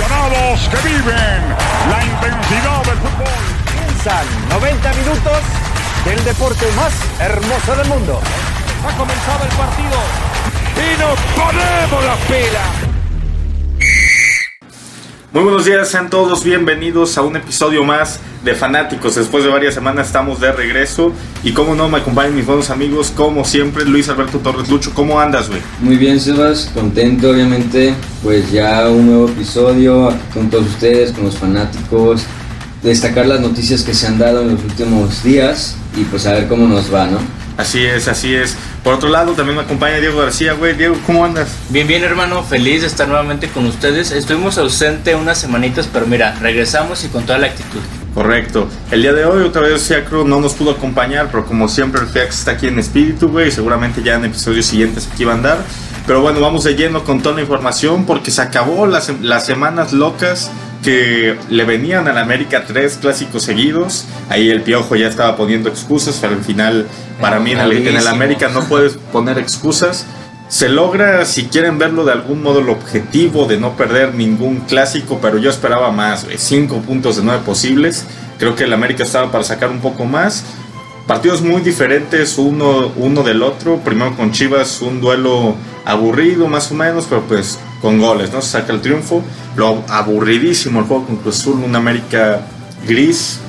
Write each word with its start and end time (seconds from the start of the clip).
aficionados 0.00 0.68
que 0.68 0.88
viven 0.88 1.42
la 1.90 2.04
intensidad 2.04 2.82
del 2.84 2.98
fútbol. 2.98 3.28
Comienzan 3.74 4.26
90 4.48 4.94
minutos 4.94 5.38
del 6.04 6.24
deporte 6.24 6.66
más 6.76 6.92
hermoso 7.20 7.76
del 7.76 7.88
mundo. 7.88 8.20
Ha 8.86 8.96
comenzado 8.96 9.44
el 9.44 9.50
partido 9.50 9.98
y 10.76 10.98
nos 10.98 11.18
ponemos 11.36 12.04
las 12.04 12.18
pilas. 12.26 12.89
Muy 15.32 15.44
buenos 15.44 15.64
días, 15.64 15.88
sean 15.88 16.10
todos 16.10 16.42
bienvenidos 16.42 17.16
a 17.16 17.22
un 17.22 17.36
episodio 17.36 17.84
más 17.84 18.18
de 18.44 18.52
Fanáticos. 18.56 19.14
Después 19.14 19.44
de 19.44 19.50
varias 19.50 19.74
semanas 19.74 20.08
estamos 20.08 20.40
de 20.40 20.50
regreso 20.50 21.12
y 21.44 21.52
como 21.52 21.76
no 21.76 21.88
me 21.88 21.98
acompañan 21.98 22.34
mis 22.34 22.44
buenos 22.44 22.68
amigos, 22.68 23.12
como 23.14 23.44
siempre, 23.44 23.84
Luis 23.84 24.08
Alberto 24.08 24.40
Torres 24.40 24.68
Lucho. 24.68 24.90
¿Cómo 24.92 25.20
andas, 25.20 25.48
güey? 25.48 25.60
Muy 25.78 25.98
bien, 25.98 26.18
Sebas, 26.18 26.72
contento 26.74 27.30
obviamente, 27.30 27.94
pues 28.24 28.50
ya 28.50 28.88
un 28.88 29.06
nuevo 29.06 29.28
episodio 29.28 30.12
con 30.34 30.50
todos 30.50 30.66
ustedes, 30.66 31.12
con 31.12 31.26
los 31.26 31.36
fanáticos, 31.36 32.24
destacar 32.82 33.26
las 33.26 33.38
noticias 33.38 33.84
que 33.84 33.94
se 33.94 34.08
han 34.08 34.18
dado 34.18 34.42
en 34.42 34.54
los 34.54 34.64
últimos 34.64 35.22
días 35.22 35.76
y 35.96 36.02
pues 36.02 36.26
a 36.26 36.32
ver 36.32 36.48
cómo 36.48 36.66
nos 36.66 36.92
va, 36.92 37.06
¿no? 37.06 37.20
Así 37.60 37.84
es, 37.84 38.08
así 38.08 38.34
es. 38.34 38.56
Por 38.82 38.94
otro 38.94 39.10
lado, 39.10 39.34
también 39.34 39.54
me 39.54 39.62
acompaña 39.62 39.96
Diego 39.96 40.18
García, 40.18 40.54
güey. 40.54 40.72
Diego, 40.72 40.96
¿cómo 41.04 41.26
andas? 41.26 41.50
Bien, 41.68 41.86
bien, 41.86 42.02
hermano. 42.02 42.42
Feliz 42.42 42.80
de 42.80 42.86
estar 42.86 43.06
nuevamente 43.06 43.48
con 43.48 43.66
ustedes. 43.66 44.12
Estuvimos 44.12 44.56
ausente 44.56 45.14
unas 45.14 45.36
semanitas, 45.36 45.86
pero 45.92 46.06
mira, 46.06 46.34
regresamos 46.40 47.04
y 47.04 47.08
con 47.08 47.26
toda 47.26 47.36
la 47.38 47.48
actitud. 47.48 47.80
Correcto. 48.14 48.66
El 48.90 49.02
día 49.02 49.12
de 49.12 49.26
hoy, 49.26 49.42
otra 49.42 49.60
vez, 49.60 49.86
Fiacro 49.86 50.24
no 50.24 50.40
nos 50.40 50.54
pudo 50.54 50.70
acompañar, 50.70 51.28
pero 51.30 51.44
como 51.44 51.68
siempre, 51.68 52.00
el 52.00 52.06
Fiax 52.06 52.38
está 52.38 52.52
aquí 52.52 52.66
en 52.66 52.78
espíritu, 52.78 53.28
güey. 53.28 53.48
Y 53.48 53.50
seguramente 53.50 54.02
ya 54.02 54.14
en 54.14 54.24
episodios 54.24 54.64
siguientes 54.64 55.06
aquí 55.12 55.24
va 55.24 55.32
a 55.32 55.34
andar. 55.34 55.58
Pero 56.06 56.22
bueno, 56.22 56.40
vamos 56.40 56.64
de 56.64 56.76
lleno 56.76 57.04
con 57.04 57.20
toda 57.20 57.34
la 57.34 57.42
información 57.42 58.06
porque 58.06 58.30
se 58.30 58.40
acabó 58.40 58.86
las, 58.86 59.12
las 59.20 59.44
semanas 59.44 59.92
locas 59.92 60.50
que 60.82 61.36
le 61.48 61.64
venían 61.64 62.08
a 62.08 62.12
la 62.12 62.22
América 62.22 62.64
tres 62.66 62.98
clásicos 63.00 63.42
seguidos. 63.42 64.06
Ahí 64.28 64.50
el 64.50 64.62
Piojo 64.62 64.96
ya 64.96 65.08
estaba 65.08 65.36
poniendo 65.36 65.68
excusas, 65.68 66.18
pero 66.20 66.34
al 66.34 66.44
final, 66.44 66.86
para 67.20 67.40
mí, 67.40 67.52
en 67.52 67.60
el, 67.60 67.86
en 67.86 67.96
el 67.96 68.08
América 68.08 68.48
no 68.48 68.64
puedes 68.64 68.94
poner 68.94 69.38
excusas. 69.38 70.06
Se 70.48 70.68
logra, 70.68 71.24
si 71.26 71.44
quieren 71.44 71.78
verlo 71.78 72.04
de 72.04 72.12
algún 72.12 72.42
modo, 72.42 72.58
el 72.58 72.70
objetivo 72.70 73.46
de 73.46 73.58
no 73.58 73.76
perder 73.76 74.14
ningún 74.14 74.60
clásico, 74.60 75.20
pero 75.22 75.38
yo 75.38 75.48
esperaba 75.48 75.92
más, 75.92 76.24
güey, 76.24 76.38
cinco 76.38 76.78
puntos 76.78 77.16
de 77.16 77.22
nueve 77.22 77.42
posibles. 77.46 78.04
Creo 78.38 78.56
que 78.56 78.64
el 78.64 78.72
América 78.72 79.04
estaba 79.04 79.30
para 79.30 79.44
sacar 79.44 79.70
un 79.70 79.80
poco 79.80 80.06
más. 80.06 80.44
Partidos 81.06 81.42
muy 81.42 81.60
diferentes 81.60 82.38
uno, 82.38 82.92
uno 82.96 83.22
del 83.22 83.42
otro. 83.42 83.78
Primero 83.78 84.16
con 84.16 84.32
Chivas, 84.32 84.80
un 84.80 85.00
duelo 85.00 85.54
aburrido 85.84 86.48
más 86.48 86.72
o 86.72 86.74
menos, 86.74 87.06
pero 87.08 87.22
pues 87.22 87.58
con 87.80 87.98
goles, 87.98 88.32
¿no? 88.32 88.42
Se 88.42 88.50
saca 88.50 88.72
el 88.72 88.80
triunfo. 88.80 89.22
Lo 89.56 89.82
aburridísimo 89.88 90.80
el 90.80 90.86
juego 90.86 91.06
con 91.06 91.16
Cruz 91.16 91.40
Azul, 91.40 91.62
un 91.64 91.74
América 91.74 92.42
gris, 92.86 93.40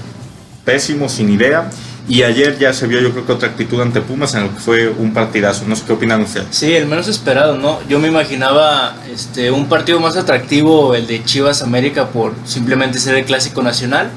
pésimo, 0.65 1.09
sin 1.09 1.29
idea. 1.29 1.69
Y 2.07 2.23
ayer 2.23 2.57
ya 2.57 2.73
se 2.73 2.87
vio 2.87 2.99
yo 2.99 3.11
creo 3.11 3.25
que 3.25 3.31
otra 3.31 3.49
actitud 3.49 3.79
ante 3.79 4.02
Pumas 4.02 4.33
en 4.33 4.43
el 4.43 4.49
que 4.49 4.59
fue 4.59 4.89
un 4.89 5.13
partidazo. 5.13 5.65
No 5.67 5.75
sé 5.75 5.83
qué 5.85 5.93
opinan 5.93 6.21
ustedes. 6.21 6.47
Sí, 6.52 6.73
el 6.73 6.87
menos 6.87 7.07
esperado, 7.07 7.57
¿no? 7.57 7.79
Yo 7.87 7.99
me 7.99 8.07
imaginaba 8.07 8.95
este, 9.13 9.52
un 9.52 9.67
partido 9.67 9.99
más 9.99 10.17
atractivo, 10.17 10.95
el 10.95 11.07
de 11.07 11.23
Chivas 11.23 11.61
América, 11.61 12.09
por 12.09 12.33
simplemente 12.45 12.99
ser 12.99 13.15
el 13.15 13.25
clásico 13.25 13.61
nacional. 13.61 14.09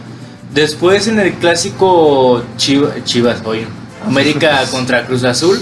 Después 0.52 1.08
en 1.08 1.18
el 1.18 1.34
clásico 1.34 2.42
Chivas, 2.56 3.04
Chivas 3.04 3.42
oye, 3.44 3.66
América 4.06 4.62
contra 4.70 5.06
Cruz 5.06 5.24
Azul, 5.24 5.60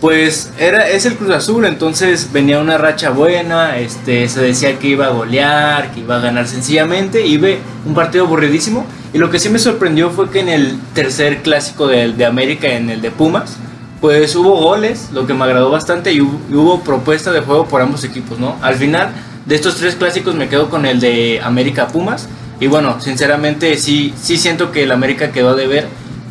pues 0.00 0.52
era, 0.58 0.88
es 0.88 1.06
el 1.06 1.16
Cruz 1.16 1.30
Azul, 1.30 1.64
entonces 1.64 2.30
venía 2.32 2.60
una 2.60 2.76
racha 2.76 3.10
buena, 3.10 3.78
este, 3.78 4.28
se 4.28 4.40
decía 4.42 4.78
que 4.78 4.88
iba 4.88 5.06
a 5.06 5.10
golear, 5.10 5.92
que 5.92 6.00
iba 6.00 6.16
a 6.16 6.20
ganar 6.20 6.46
sencillamente, 6.46 7.26
y 7.26 7.38
ve 7.38 7.58
un 7.86 7.94
partido 7.94 8.26
aburridísimo. 8.26 8.84
Y 9.12 9.18
lo 9.18 9.30
que 9.30 9.38
sí 9.38 9.48
me 9.48 9.58
sorprendió 9.58 10.10
fue 10.10 10.30
que 10.30 10.40
en 10.40 10.48
el 10.48 10.78
tercer 10.92 11.42
clásico 11.42 11.86
de, 11.86 12.12
de 12.12 12.26
América, 12.26 12.68
en 12.68 12.90
el 12.90 13.00
de 13.00 13.10
Pumas, 13.10 13.56
pues 14.00 14.36
hubo 14.36 14.56
goles, 14.56 15.08
lo 15.12 15.26
que 15.26 15.32
me 15.32 15.44
agradó 15.44 15.70
bastante, 15.70 16.12
y 16.12 16.20
hubo, 16.20 16.40
y 16.50 16.54
hubo 16.54 16.80
propuesta 16.80 17.32
de 17.32 17.40
juego 17.40 17.66
por 17.66 17.80
ambos 17.80 18.04
equipos, 18.04 18.38
¿no? 18.38 18.56
Al 18.60 18.74
final, 18.74 19.12
de 19.46 19.54
estos 19.54 19.76
tres 19.76 19.94
clásicos 19.94 20.34
me 20.34 20.48
quedo 20.48 20.68
con 20.68 20.84
el 20.84 21.00
de 21.00 21.40
América 21.42 21.88
Pumas, 21.88 22.28
y 22.60 22.66
bueno, 22.66 23.00
sinceramente 23.00 23.76
sí, 23.78 24.12
sí 24.20 24.36
siento 24.36 24.72
que 24.72 24.82
el 24.82 24.92
América 24.92 25.32
quedó 25.32 25.50
a 25.50 25.54
deber, 25.54 25.88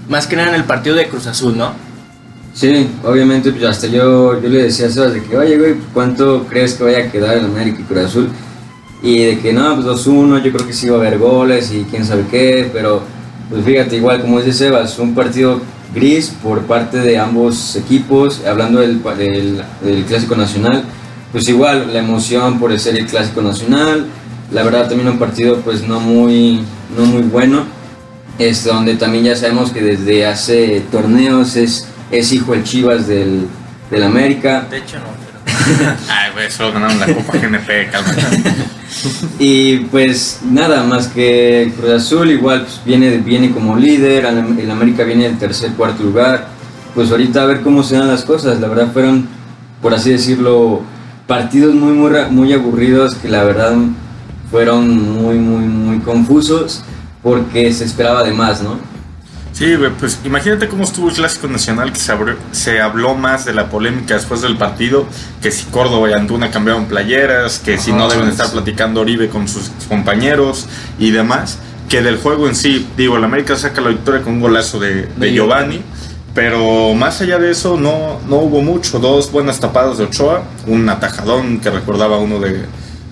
más 0.07 0.27
que 0.27 0.35
nada 0.35 0.49
en 0.49 0.55
el 0.55 0.65
partido 0.65 0.95
de 0.95 1.07
Cruz 1.07 1.25
Azul, 1.25 1.57
¿no? 1.57 1.84
Sí, 2.55 2.87
obviamente, 3.03 3.51
pues 3.51 3.65
hasta 3.65 3.87
yo, 3.87 4.41
yo 4.41 4.47
le 4.47 4.63
decía 4.63 4.87
a 4.87 4.89
Sebas 4.89 5.13
de 5.13 5.21
que, 5.21 5.35
oye, 5.35 5.57
güey, 5.57 5.75
¿cuánto 5.93 6.45
crees 6.47 6.75
que 6.75 6.85
vaya 6.85 6.99
a 6.99 7.11
quedar 7.11 7.37
el 7.37 7.43
América 7.43 7.79
y 7.81 7.83
Cruz 7.83 8.05
Azul? 8.05 8.29
Y 9.03 9.25
de 9.25 9.39
que 9.39 9.51
no, 9.51 9.75
pues 9.75 9.85
2-1, 9.85 10.41
yo 10.41 10.53
creo 10.53 10.65
que 10.65 10.71
sí 10.71 10.87
va 10.87 10.95
a 10.95 10.99
haber 11.01 11.19
goles 11.19 11.73
y 11.73 11.83
quién 11.83 12.05
sabe 12.05 12.23
qué, 12.31 12.69
pero 12.71 13.01
pues 13.49 13.65
fíjate, 13.65 13.97
igual 13.97 14.21
como 14.21 14.39
dice 14.39 14.53
Sebas, 14.53 14.97
un 14.99 15.13
partido 15.13 15.59
gris 15.93 16.33
por 16.41 16.61
parte 16.61 16.99
de 16.99 17.17
ambos 17.17 17.75
equipos, 17.75 18.41
hablando 18.45 18.79
del, 18.79 19.03
del, 19.03 19.61
del 19.83 20.05
Clásico 20.05 20.37
Nacional, 20.37 20.85
pues 21.33 21.49
igual 21.49 21.91
la 21.91 21.99
emoción 21.99 22.57
por 22.57 22.79
ser 22.79 22.95
el 22.95 23.05
Clásico 23.05 23.41
Nacional, 23.41 24.05
la 24.53 24.63
verdad 24.63 24.87
también 24.87 25.09
un 25.09 25.19
partido 25.19 25.57
pues 25.57 25.85
no 25.85 25.99
muy, 25.99 26.61
no 26.97 27.05
muy 27.05 27.23
bueno, 27.23 27.65
es 28.39 28.63
donde 28.63 28.95
también 28.95 29.25
ya 29.25 29.35
sabemos 29.35 29.71
que 29.71 29.81
desde 29.81 30.25
hace 30.25 30.81
torneos 30.89 31.57
es 31.57 31.89
es 32.19 32.31
hijo 32.31 32.53
el 32.53 32.63
Chivas 32.63 33.07
del, 33.07 33.47
del 33.89 34.03
América. 34.03 34.65
De 34.69 34.77
hecho 34.77 34.97
no, 34.97 35.05
pero... 35.25 35.35
Ay, 36.09 36.31
güey, 36.33 36.51
solo 36.51 36.73
ganaron 36.73 36.99
la 36.99 37.05
Copa 37.07 37.37
GNP, 37.37 37.91
calma. 37.91 38.13
y 39.39 39.77
pues 39.77 40.39
nada, 40.49 40.83
más 40.83 41.07
que 41.07 41.71
Cruz 41.77 41.91
Azul 41.91 42.31
igual 42.31 42.61
pues, 42.61 42.81
viene, 42.85 43.17
viene 43.17 43.51
como 43.51 43.75
líder, 43.75 44.25
el 44.25 44.71
América 44.71 45.03
viene 45.03 45.23
del 45.25 45.37
tercer, 45.37 45.71
cuarto 45.71 46.03
lugar. 46.03 46.47
Pues 46.93 47.11
ahorita 47.11 47.43
a 47.43 47.45
ver 47.45 47.61
cómo 47.61 47.83
se 47.83 47.97
dan 47.97 48.07
las 48.07 48.23
cosas. 48.23 48.59
La 48.59 48.67
verdad 48.67 48.91
fueron, 48.93 49.27
por 49.81 49.93
así 49.93 50.11
decirlo, 50.11 50.81
partidos 51.27 51.75
muy, 51.75 51.93
muy, 51.93 52.11
muy 52.29 52.53
aburridos 52.53 53.15
que 53.15 53.27
la 53.27 53.43
verdad 53.43 53.75
fueron 54.49 55.13
muy, 55.21 55.37
muy, 55.37 55.65
muy 55.65 55.99
confusos 55.99 56.83
porque 57.21 57.73
se 57.73 57.85
esperaba 57.85 58.23
de 58.23 58.31
más, 58.31 58.61
¿no? 58.61 58.77
Sí, 59.55 59.73
pues 60.01 60.19
imagínate 60.25 60.67
cómo 60.67 60.83
estuvo 60.83 61.07
el 61.07 61.15
Clásico 61.15 61.47
Nacional, 61.47 61.93
que 61.93 61.99
se, 62.01 62.11
abrió, 62.11 62.35
se 62.51 62.81
habló 62.81 63.15
más 63.15 63.45
de 63.45 63.53
la 63.53 63.69
polémica 63.69 64.15
después 64.15 64.41
del 64.41 64.57
partido, 64.57 65.05
que 65.41 65.49
si 65.49 65.63
Córdoba 65.67 66.09
y 66.09 66.13
Antuna 66.13 66.51
cambiaron 66.51 66.87
playeras, 66.87 67.59
que 67.59 67.77
si 67.77 67.93
no 67.93 68.09
deben 68.09 68.27
estar 68.27 68.51
platicando 68.51 68.99
Oribe 68.99 69.29
con 69.29 69.47
sus 69.47 69.71
compañeros 69.87 70.67
y 70.99 71.11
demás, 71.11 71.57
que 71.87 72.01
del 72.01 72.17
juego 72.17 72.49
en 72.49 72.55
sí, 72.55 72.85
digo, 72.97 73.15
el 73.15 73.23
América 73.23 73.55
saca 73.55 73.79
la 73.79 73.91
victoria 73.91 74.21
con 74.23 74.33
un 74.33 74.41
golazo 74.41 74.77
de, 74.77 75.03
de 75.15 75.31
Giovanni, 75.31 75.81
pero 76.33 76.93
más 76.93 77.21
allá 77.21 77.39
de 77.39 77.51
eso 77.51 77.77
no, 77.77 78.19
no 78.27 78.35
hubo 78.39 78.61
mucho, 78.61 78.99
dos 78.99 79.31
buenas 79.31 79.61
tapadas 79.61 79.97
de 79.97 80.03
Ochoa, 80.03 80.43
un 80.67 80.89
atajadón 80.89 81.61
que 81.61 81.69
recordaba 81.69 82.17
uno 82.17 82.41
de, 82.41 82.65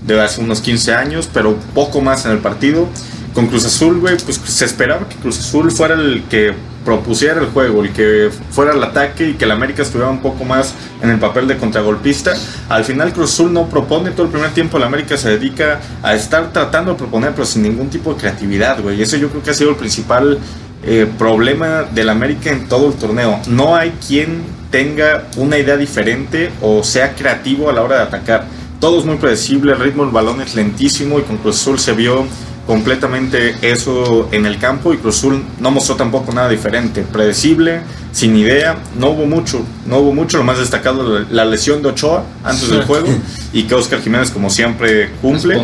de 0.05 0.21
hace 0.21 0.41
unos 0.41 0.59
15 0.59 0.93
años, 0.93 1.29
pero 1.33 1.55
poco 1.73 2.01
más 2.01 2.25
en 2.25 2.33
el 2.33 2.39
partido 2.39 2.89
con 3.33 3.47
Cruz 3.47 3.65
Azul, 3.65 3.99
güey, 3.99 4.17
pues 4.17 4.39
se 4.43 4.65
esperaba 4.65 5.07
que 5.09 5.15
Cruz 5.15 5.39
Azul 5.39 5.71
fuera 5.71 5.95
el 5.95 6.23
que 6.29 6.53
propusiera 6.85 7.41
el 7.41 7.47
juego, 7.47 7.83
el 7.83 7.91
que 7.91 8.29
fuera 8.51 8.73
el 8.73 8.83
ataque 8.83 9.29
y 9.29 9.33
que 9.33 9.45
el 9.45 9.51
América 9.51 9.81
estuviera 9.81 10.09
un 10.09 10.21
poco 10.21 10.43
más 10.43 10.75
en 11.01 11.09
el 11.09 11.19
papel 11.19 11.47
de 11.47 11.57
contragolpista. 11.57 12.33
Al 12.69 12.83
final 12.83 13.13
Cruz 13.13 13.33
Azul 13.33 13.51
no 13.51 13.67
propone 13.67 14.11
todo 14.11 14.25
el 14.25 14.31
primer 14.31 14.51
tiempo, 14.51 14.77
el 14.77 14.83
América 14.83 15.17
se 15.17 15.29
dedica 15.29 15.79
a 16.01 16.13
estar 16.13 16.51
tratando 16.51 16.91
de 16.91 16.97
proponer, 16.97 17.31
pero 17.31 17.45
sin 17.45 17.63
ningún 17.63 17.89
tipo 17.89 18.13
de 18.13 18.19
creatividad, 18.19 18.81
güey. 18.81 18.99
Y 18.99 19.01
eso 19.01 19.17
yo 19.17 19.29
creo 19.29 19.41
que 19.41 19.51
ha 19.51 19.55
sido 19.55 19.71
el 19.71 19.77
principal 19.77 20.37
eh, 20.85 21.07
problema 21.17 21.83
del 21.83 22.09
América 22.09 22.51
en 22.51 22.67
todo 22.67 22.87
el 22.87 22.93
torneo. 22.93 23.39
No 23.47 23.75
hay 23.75 23.93
quien 24.05 24.43
tenga 24.69 25.27
una 25.37 25.57
idea 25.57 25.77
diferente 25.77 26.51
o 26.61 26.83
sea 26.83 27.13
creativo 27.13 27.69
a 27.69 27.73
la 27.73 27.81
hora 27.81 27.95
de 27.97 28.01
atacar. 28.03 28.45
Todo 28.79 28.99
es 28.99 29.05
muy 29.05 29.15
predecible, 29.15 29.71
el 29.71 29.79
ritmo 29.79 30.03
del 30.03 30.11
balón 30.11 30.41
es 30.41 30.55
lentísimo 30.55 31.19
y 31.19 31.21
con 31.21 31.37
Cruz 31.37 31.61
Azul 31.61 31.79
se 31.79 31.93
vio 31.93 32.25
completamente 32.65 33.55
eso 33.61 34.29
en 34.31 34.45
el 34.45 34.57
campo 34.57 34.93
y 34.93 34.97
Cruz 34.97 35.17
Azul 35.17 35.43
no 35.59 35.71
mostró 35.71 35.95
tampoco 35.95 36.31
nada 36.31 36.49
diferente, 36.49 37.01
predecible, 37.01 37.81
sin 38.11 38.37
idea, 38.37 38.77
no 38.97 39.09
hubo 39.09 39.25
mucho, 39.25 39.65
no 39.85 39.99
hubo 39.99 40.13
mucho, 40.13 40.37
lo 40.37 40.43
más 40.43 40.59
destacado 40.59 41.19
la 41.29 41.45
lesión 41.45 41.81
de 41.81 41.89
Ochoa 41.89 42.23
antes 42.43 42.69
del 42.69 42.83
juego 42.83 43.07
y 43.53 43.63
que 43.63 43.75
Oscar 43.75 44.01
Jiménez 44.01 44.31
como 44.31 44.49
siempre 44.49 45.11
cumple. 45.21 45.61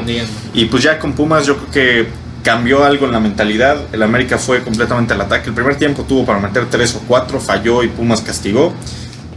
Y 0.54 0.66
pues 0.66 0.84
ya 0.84 1.00
con 1.00 1.13
Pumas 1.13 1.46
yo 1.46 1.56
creo 1.57 1.72
que 1.72 2.07
cambió 2.44 2.84
algo 2.84 3.06
en 3.06 3.12
la 3.12 3.19
mentalidad, 3.19 3.78
el 3.94 4.04
América 4.04 4.38
fue 4.38 4.62
completamente 4.62 5.13
al 5.13 5.22
ataque, 5.22 5.50
el 5.50 5.56
primer 5.56 5.75
tiempo 5.75 6.04
tuvo 6.04 6.25
para 6.25 6.40
meter 6.40 6.66
tres 6.69 6.95
o 6.95 7.02
cuatro, 7.07 7.40
falló 7.40 7.84
y 7.84 7.88
Pumas 7.88 8.22
castigó. 8.22 8.74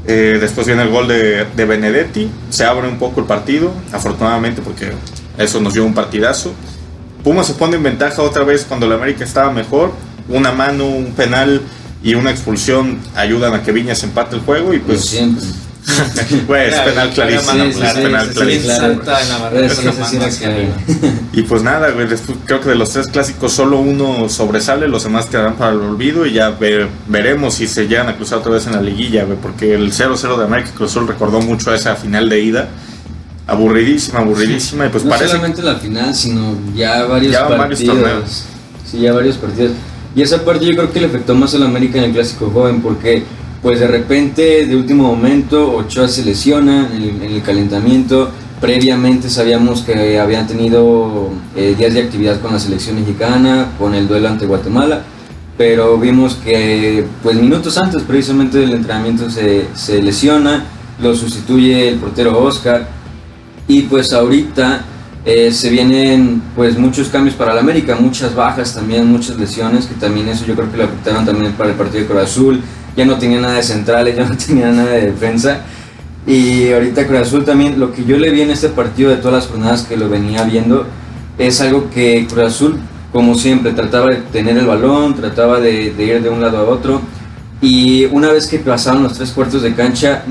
Eh, 0.04 0.38
después 0.40 0.66
viene 0.66 0.82
el 0.82 0.90
gol 0.90 1.06
de, 1.06 1.44
de 1.44 1.64
Benedetti, 1.64 2.28
se 2.50 2.64
abre 2.64 2.88
un 2.88 2.98
poco 2.98 3.20
el 3.20 3.26
partido, 3.26 3.72
afortunadamente 3.92 4.60
porque 4.60 4.90
eso 5.38 5.60
nos 5.60 5.74
dio 5.74 5.84
un 5.84 5.94
partidazo. 5.94 6.52
Pumas 7.24 7.46
se 7.46 7.54
pone 7.54 7.76
en 7.76 7.82
ventaja 7.82 8.20
otra 8.22 8.44
vez 8.44 8.64
cuando 8.66 8.86
la 8.88 8.96
América 8.96 9.24
estaba 9.24 9.50
mejor. 9.52 9.92
Una 10.28 10.52
mano, 10.52 10.86
un 10.86 11.12
penal 11.12 11.60
y 12.02 12.14
una 12.14 12.30
expulsión 12.30 12.98
ayudan 13.14 13.54
a 13.54 13.62
que 13.62 13.70
Viñas 13.72 14.02
empate 14.02 14.36
el 14.36 14.42
juego 14.42 14.72
y 14.74 14.78
pues 14.78 15.00
Güey, 16.46 16.68
es 16.68 16.74
penal 16.84 17.10
clarísimo, 17.10 17.52
penal 18.04 18.28
clarísimo. 18.34 18.72
Y 21.32 21.42
pues 21.42 21.62
nada, 21.64 21.90
güey, 21.90 22.06
después 22.06 22.38
creo 22.46 22.60
que 22.60 22.68
de 22.68 22.74
los 22.76 22.90
tres 22.90 23.08
clásicos 23.08 23.52
solo 23.52 23.78
uno 23.80 24.28
sobresale, 24.28 24.86
los 24.86 25.02
demás 25.02 25.26
quedarán 25.26 25.54
para 25.56 25.72
el 25.72 25.80
olvido 25.80 26.24
y 26.24 26.34
ya 26.34 26.50
ve- 26.50 26.86
veremos 27.08 27.54
si 27.54 27.66
se 27.66 27.88
llegan 27.88 28.08
a 28.08 28.16
cruzar 28.16 28.38
otra 28.38 28.52
vez 28.52 28.66
en 28.68 28.74
la 28.74 28.80
liguilla, 28.82 29.24
güey, 29.24 29.36
porque 29.42 29.74
el 29.74 29.92
0-0 29.92 30.36
de 30.38 30.44
América 30.44 30.70
Cruz 30.76 30.92
Azul 30.92 31.08
recordó 31.08 31.40
mucho 31.40 31.72
a 31.72 31.74
esa 31.74 31.96
final 31.96 32.28
de 32.28 32.40
ida. 32.40 32.68
Aburridísima, 33.46 34.20
aburridísima, 34.20 34.86
y 34.86 34.88
pues 34.90 35.04
no 35.04 35.10
parece 35.10 35.28
solamente 35.28 35.62
la 35.62 35.74
final, 35.76 36.14
sino 36.14 36.54
ya 36.74 37.04
varios 37.06 37.32
Ya 37.32 37.42
varios 37.44 37.80
partidos. 37.80 37.96
torneos. 37.96 38.44
sí, 38.90 38.98
ya 39.00 39.12
varios 39.12 39.36
partidos. 39.36 39.72
Y 40.14 40.22
esa 40.22 40.44
parte 40.44 40.64
yo 40.66 40.72
creo 40.72 40.92
que 40.92 41.00
le 41.00 41.06
afectó 41.06 41.34
más 41.34 41.54
al 41.54 41.62
América 41.64 41.98
en 41.98 42.04
el 42.04 42.12
clásico 42.12 42.50
joven, 42.50 42.80
porque 42.82 43.24
pues 43.62 43.80
de 43.80 43.86
repente, 43.88 44.66
de 44.66 44.76
último 44.76 45.04
momento, 45.04 45.74
Ochoa 45.74 46.08
se 46.08 46.24
lesiona 46.24 46.88
en 46.94 47.02
el, 47.02 47.22
en 47.22 47.32
el 47.32 47.42
calentamiento. 47.42 48.30
Previamente 48.60 49.28
sabíamos 49.28 49.82
que 49.82 50.18
habían 50.20 50.46
tenido 50.46 51.30
eh, 51.56 51.74
días 51.76 51.94
de 51.94 52.02
actividad 52.02 52.40
con 52.40 52.52
la 52.52 52.60
selección 52.60 52.96
mexicana, 53.00 53.72
con 53.78 53.94
el 53.94 54.06
duelo 54.06 54.28
ante 54.28 54.46
Guatemala, 54.46 55.02
pero 55.58 55.98
vimos 55.98 56.34
que 56.44 57.04
pues 57.24 57.36
minutos 57.36 57.76
antes 57.78 58.02
precisamente 58.02 58.58
del 58.58 58.72
entrenamiento 58.72 59.28
se, 59.30 59.66
se 59.74 60.00
lesiona, 60.02 60.64
lo 61.00 61.14
sustituye 61.16 61.88
el 61.88 61.96
portero 61.96 62.40
Oscar, 62.42 62.88
y 63.72 63.82
pues 63.82 64.12
ahorita 64.12 64.84
eh, 65.24 65.50
se 65.50 65.70
vienen 65.70 66.42
pues 66.54 66.76
muchos 66.76 67.08
cambios 67.08 67.34
para 67.34 67.52
el 67.52 67.58
América, 67.58 67.96
muchas 67.98 68.34
bajas 68.34 68.74
también, 68.74 69.06
muchas 69.06 69.38
lesiones, 69.38 69.86
que 69.86 69.94
también 69.94 70.28
eso 70.28 70.44
yo 70.44 70.54
creo 70.54 70.70
que 70.70 70.76
le 70.76 70.84
afectaron 70.84 71.24
también 71.24 71.52
para 71.52 71.70
el 71.70 71.76
partido 71.76 72.00
de 72.00 72.06
Cruz 72.06 72.22
Azul. 72.22 72.60
Ya 72.94 73.06
no 73.06 73.16
tenía 73.16 73.40
nada 73.40 73.54
de 73.54 73.62
centrales, 73.62 74.14
ya 74.18 74.26
no 74.26 74.36
tenía 74.36 74.70
nada 74.70 74.90
de 74.90 75.12
defensa. 75.12 75.60
Y 76.26 76.70
ahorita 76.70 77.06
Cruz 77.06 77.20
Azul 77.20 77.46
también, 77.46 77.80
lo 77.80 77.92
que 77.94 78.04
yo 78.04 78.18
le 78.18 78.30
vi 78.30 78.42
en 78.42 78.50
este 78.50 78.68
partido 78.68 79.08
de 79.08 79.16
todas 79.16 79.44
las 79.44 79.46
jornadas 79.46 79.84
que 79.84 79.96
lo 79.96 80.10
venía 80.10 80.44
viendo, 80.44 80.86
es 81.38 81.62
algo 81.62 81.88
que 81.88 82.26
Cruz 82.30 82.44
Azul, 82.44 82.78
como 83.10 83.34
siempre, 83.36 83.72
trataba 83.72 84.10
de 84.10 84.16
tener 84.16 84.58
el 84.58 84.66
balón, 84.66 85.14
trataba 85.14 85.60
de, 85.60 85.94
de 85.94 86.04
ir 86.04 86.22
de 86.22 86.28
un 86.28 86.42
lado 86.42 86.58
a 86.58 86.64
otro. 86.64 87.00
Y 87.62 88.04
una 88.06 88.30
vez 88.30 88.46
que 88.48 88.58
pasaban 88.58 89.02
los 89.02 89.14
tres 89.14 89.30
cuartos 89.30 89.62
de 89.62 89.74
cancha, 89.74 90.24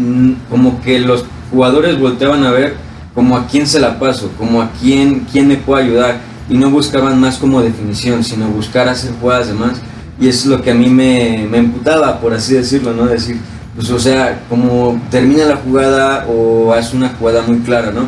como 0.48 0.80
que 0.82 1.00
los 1.00 1.26
jugadores 1.50 2.00
volteaban 2.00 2.44
a 2.44 2.52
ver 2.52 2.91
como 3.14 3.38
a 3.38 3.48
quién 3.48 3.68
se 3.68 3.80
la 3.80 4.00
paso, 4.00 4.32
como 4.38 4.62
a 4.62 4.72
quién, 4.80 5.28
quién 5.32 5.48
me 5.48 5.58
puede 5.58 5.84
ayudar. 5.86 6.20
Y 6.50 6.58
no 6.58 6.70
buscaban 6.70 7.20
más 7.20 7.38
como 7.38 7.62
definición, 7.62 8.24
sino 8.24 8.48
buscar 8.48 8.90
hacer 8.90 9.12
jugadas 9.20 9.48
de 9.48 9.54
más. 9.54 9.82
Y 10.20 10.28
eso 10.28 10.40
es 10.40 10.46
lo 10.58 10.62
que 10.62 10.72
a 10.72 10.76
mí 10.76 10.90
me, 10.90 11.48
me 11.50 11.60
emputaba, 11.60 12.20
por 12.20 12.34
así 12.34 12.54
decirlo, 12.54 12.94
¿no? 12.94 13.06
Decir, 13.06 13.38
pues 13.76 13.90
o 13.90 14.00
sea, 14.00 14.44
como 14.50 15.02
termina 15.10 15.46
la 15.46 15.56
jugada 15.56 16.26
o 16.28 16.74
hace 16.74 16.96
una 16.96 17.10
jugada 17.10 17.42
muy 17.44 17.60
clara, 17.60 17.92
¿no? 17.92 18.08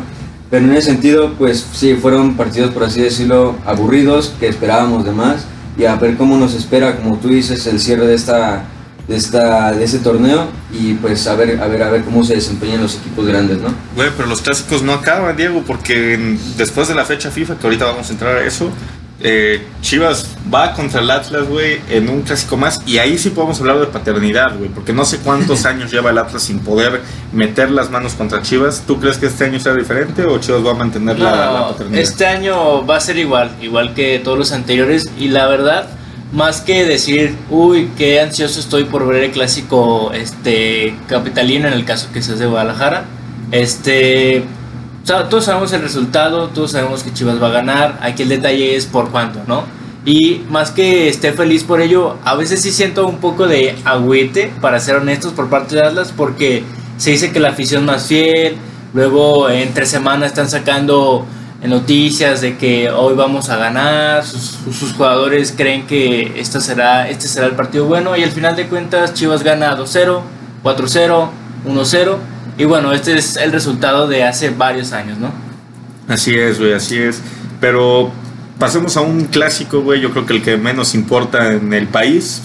Pero 0.50 0.66
en 0.66 0.72
ese 0.72 0.90
sentido, 0.90 1.32
pues 1.38 1.66
sí, 1.72 1.94
fueron 1.94 2.36
partidos, 2.36 2.70
por 2.70 2.84
así 2.84 3.00
decirlo, 3.00 3.56
aburridos, 3.66 4.34
que 4.38 4.46
esperábamos 4.46 5.04
de 5.04 5.12
más. 5.12 5.46
Y 5.76 5.84
a 5.86 5.96
ver 5.96 6.16
cómo 6.16 6.36
nos 6.36 6.54
espera, 6.54 6.96
como 6.96 7.16
tú 7.16 7.28
dices, 7.28 7.66
el 7.66 7.80
cierre 7.80 8.06
de 8.06 8.14
esta 8.14 8.62
de, 9.08 9.16
esta, 9.16 9.72
de 9.72 9.84
ese 9.84 9.98
torneo 9.98 10.46
y 10.72 10.94
pues 10.94 11.26
a 11.26 11.34
ver, 11.34 11.60
a 11.60 11.66
ver, 11.66 11.82
a 11.82 11.90
ver 11.90 12.02
cómo 12.04 12.24
se 12.24 12.34
desempeñan 12.34 12.82
los 12.82 12.96
equipos 12.96 13.26
grandes, 13.26 13.58
¿no? 13.58 13.68
Güey, 13.96 14.10
pero 14.16 14.28
los 14.28 14.40
clásicos 14.42 14.82
no 14.82 14.92
acaban, 14.94 15.36
Diego, 15.36 15.62
porque 15.66 16.14
en- 16.14 16.38
después 16.56 16.88
de 16.88 16.94
la 16.94 17.04
fecha 17.04 17.30
FIFA, 17.30 17.56
que 17.56 17.66
ahorita 17.66 17.84
vamos 17.84 18.08
a 18.08 18.12
entrar 18.12 18.36
a 18.38 18.44
eso, 18.46 18.70
eh, 19.20 19.64
Chivas 19.80 20.28
va 20.52 20.74
contra 20.74 21.00
el 21.00 21.10
Atlas, 21.10 21.46
güey, 21.48 21.80
en 21.88 22.08
un 22.10 22.22
clásico 22.22 22.56
más, 22.58 22.82
y 22.84 22.98
ahí 22.98 23.16
sí 23.16 23.30
podemos 23.30 23.58
hablar 23.60 23.78
de 23.80 23.86
paternidad, 23.86 24.56
güey, 24.58 24.68
porque 24.68 24.92
no 24.92 25.04
sé 25.04 25.18
cuántos 25.18 25.64
años 25.66 25.90
lleva 25.90 26.10
el 26.10 26.18
Atlas 26.18 26.42
sin 26.42 26.58
poder 26.58 27.00
meter 27.32 27.70
las 27.70 27.90
manos 27.90 28.14
contra 28.14 28.42
Chivas. 28.42 28.82
¿Tú 28.86 29.00
crees 29.00 29.16
que 29.18 29.26
este 29.26 29.44
año 29.44 29.60
será 29.60 29.76
diferente 29.76 30.24
o 30.24 30.38
Chivas 30.40 30.66
va 30.66 30.72
a 30.72 30.74
mantener 30.74 31.18
la, 31.18 31.68
paternidad? 31.70 32.00
este 32.02 32.26
año 32.26 32.84
va 32.84 32.96
a 32.96 33.00
ser 33.00 33.16
igual, 33.16 33.50
igual 33.62 33.94
que 33.94 34.18
todos 34.22 34.36
los 34.36 34.52
anteriores. 34.52 35.08
Y 35.18 35.28
la 35.28 35.46
verdad, 35.46 35.86
más 36.34 36.60
que 36.60 36.84
decir, 36.84 37.36
uy, 37.48 37.90
qué 37.96 38.20
ansioso 38.20 38.58
estoy 38.58 38.84
por 38.84 39.06
ver 39.06 39.24
el 39.24 39.30
clásico 39.30 40.12
este, 40.12 40.96
capitalino, 41.06 41.68
en 41.68 41.74
el 41.74 41.84
caso 41.84 42.08
que 42.12 42.22
seas 42.22 42.40
de 42.40 42.46
Guadalajara, 42.46 43.04
este, 43.52 44.44
todos 45.04 45.44
sabemos 45.44 45.72
el 45.72 45.82
resultado, 45.82 46.48
todos 46.48 46.72
sabemos 46.72 47.04
que 47.04 47.12
Chivas 47.12 47.40
va 47.40 47.48
a 47.48 47.52
ganar. 47.52 47.98
Aquí 48.00 48.22
el 48.22 48.30
detalle 48.30 48.74
es 48.74 48.86
por 48.86 49.10
cuánto, 49.10 49.40
¿no? 49.46 49.64
Y 50.04 50.42
más 50.50 50.70
que 50.70 51.08
esté 51.08 51.32
feliz 51.32 51.62
por 51.62 51.80
ello, 51.80 52.16
a 52.24 52.34
veces 52.34 52.60
sí 52.60 52.72
siento 52.72 53.06
un 53.06 53.18
poco 53.18 53.46
de 53.46 53.76
agüite, 53.84 54.50
para 54.60 54.80
ser 54.80 54.96
honestos, 54.96 55.32
por 55.32 55.48
parte 55.48 55.76
de 55.76 55.82
Atlas, 55.82 56.12
porque 56.14 56.64
se 56.96 57.10
dice 57.10 57.32
que 57.32 57.40
la 57.40 57.50
afición 57.50 57.84
más 57.84 58.06
fiel, 58.06 58.56
luego 58.92 59.48
entre 59.48 59.86
semana 59.86 60.26
están 60.26 60.50
sacando 60.50 61.26
noticias 61.68 62.40
de 62.40 62.56
que 62.56 62.90
hoy 62.90 63.14
vamos 63.14 63.48
a 63.48 63.56
ganar, 63.56 64.24
sus, 64.24 64.92
jugadores 64.92 65.54
creen 65.56 65.86
que 65.86 66.38
esta 66.38 66.60
será, 66.60 67.08
este 67.08 67.26
será 67.26 67.46
el 67.46 67.54
partido 67.54 67.86
bueno 67.86 68.16
y 68.16 68.22
al 68.22 68.30
final 68.30 68.54
de 68.54 68.66
cuentas 68.66 69.14
Chivas 69.14 69.42
gana 69.42 69.76
2-0, 69.76 70.20
4-0, 70.62 71.28
1-0 71.66 72.16
y 72.58 72.64
bueno, 72.64 72.92
este 72.92 73.16
es 73.16 73.36
el 73.36 73.50
resultado 73.50 74.06
de 74.06 74.24
hace 74.24 74.50
varios 74.50 74.92
años, 74.92 75.18
¿no? 75.18 75.32
Así 76.06 76.34
es, 76.34 76.58
güey, 76.58 76.74
así 76.74 76.98
es. 76.98 77.20
Pero 77.60 78.12
pasemos 78.58 78.96
a 78.96 79.00
un 79.00 79.24
clásico, 79.24 79.80
güey, 79.80 80.00
yo 80.00 80.10
creo 80.10 80.26
que 80.26 80.34
el 80.34 80.42
que 80.42 80.56
menos 80.56 80.94
importa 80.94 81.52
en 81.52 81.72
el 81.72 81.88
país. 81.88 82.42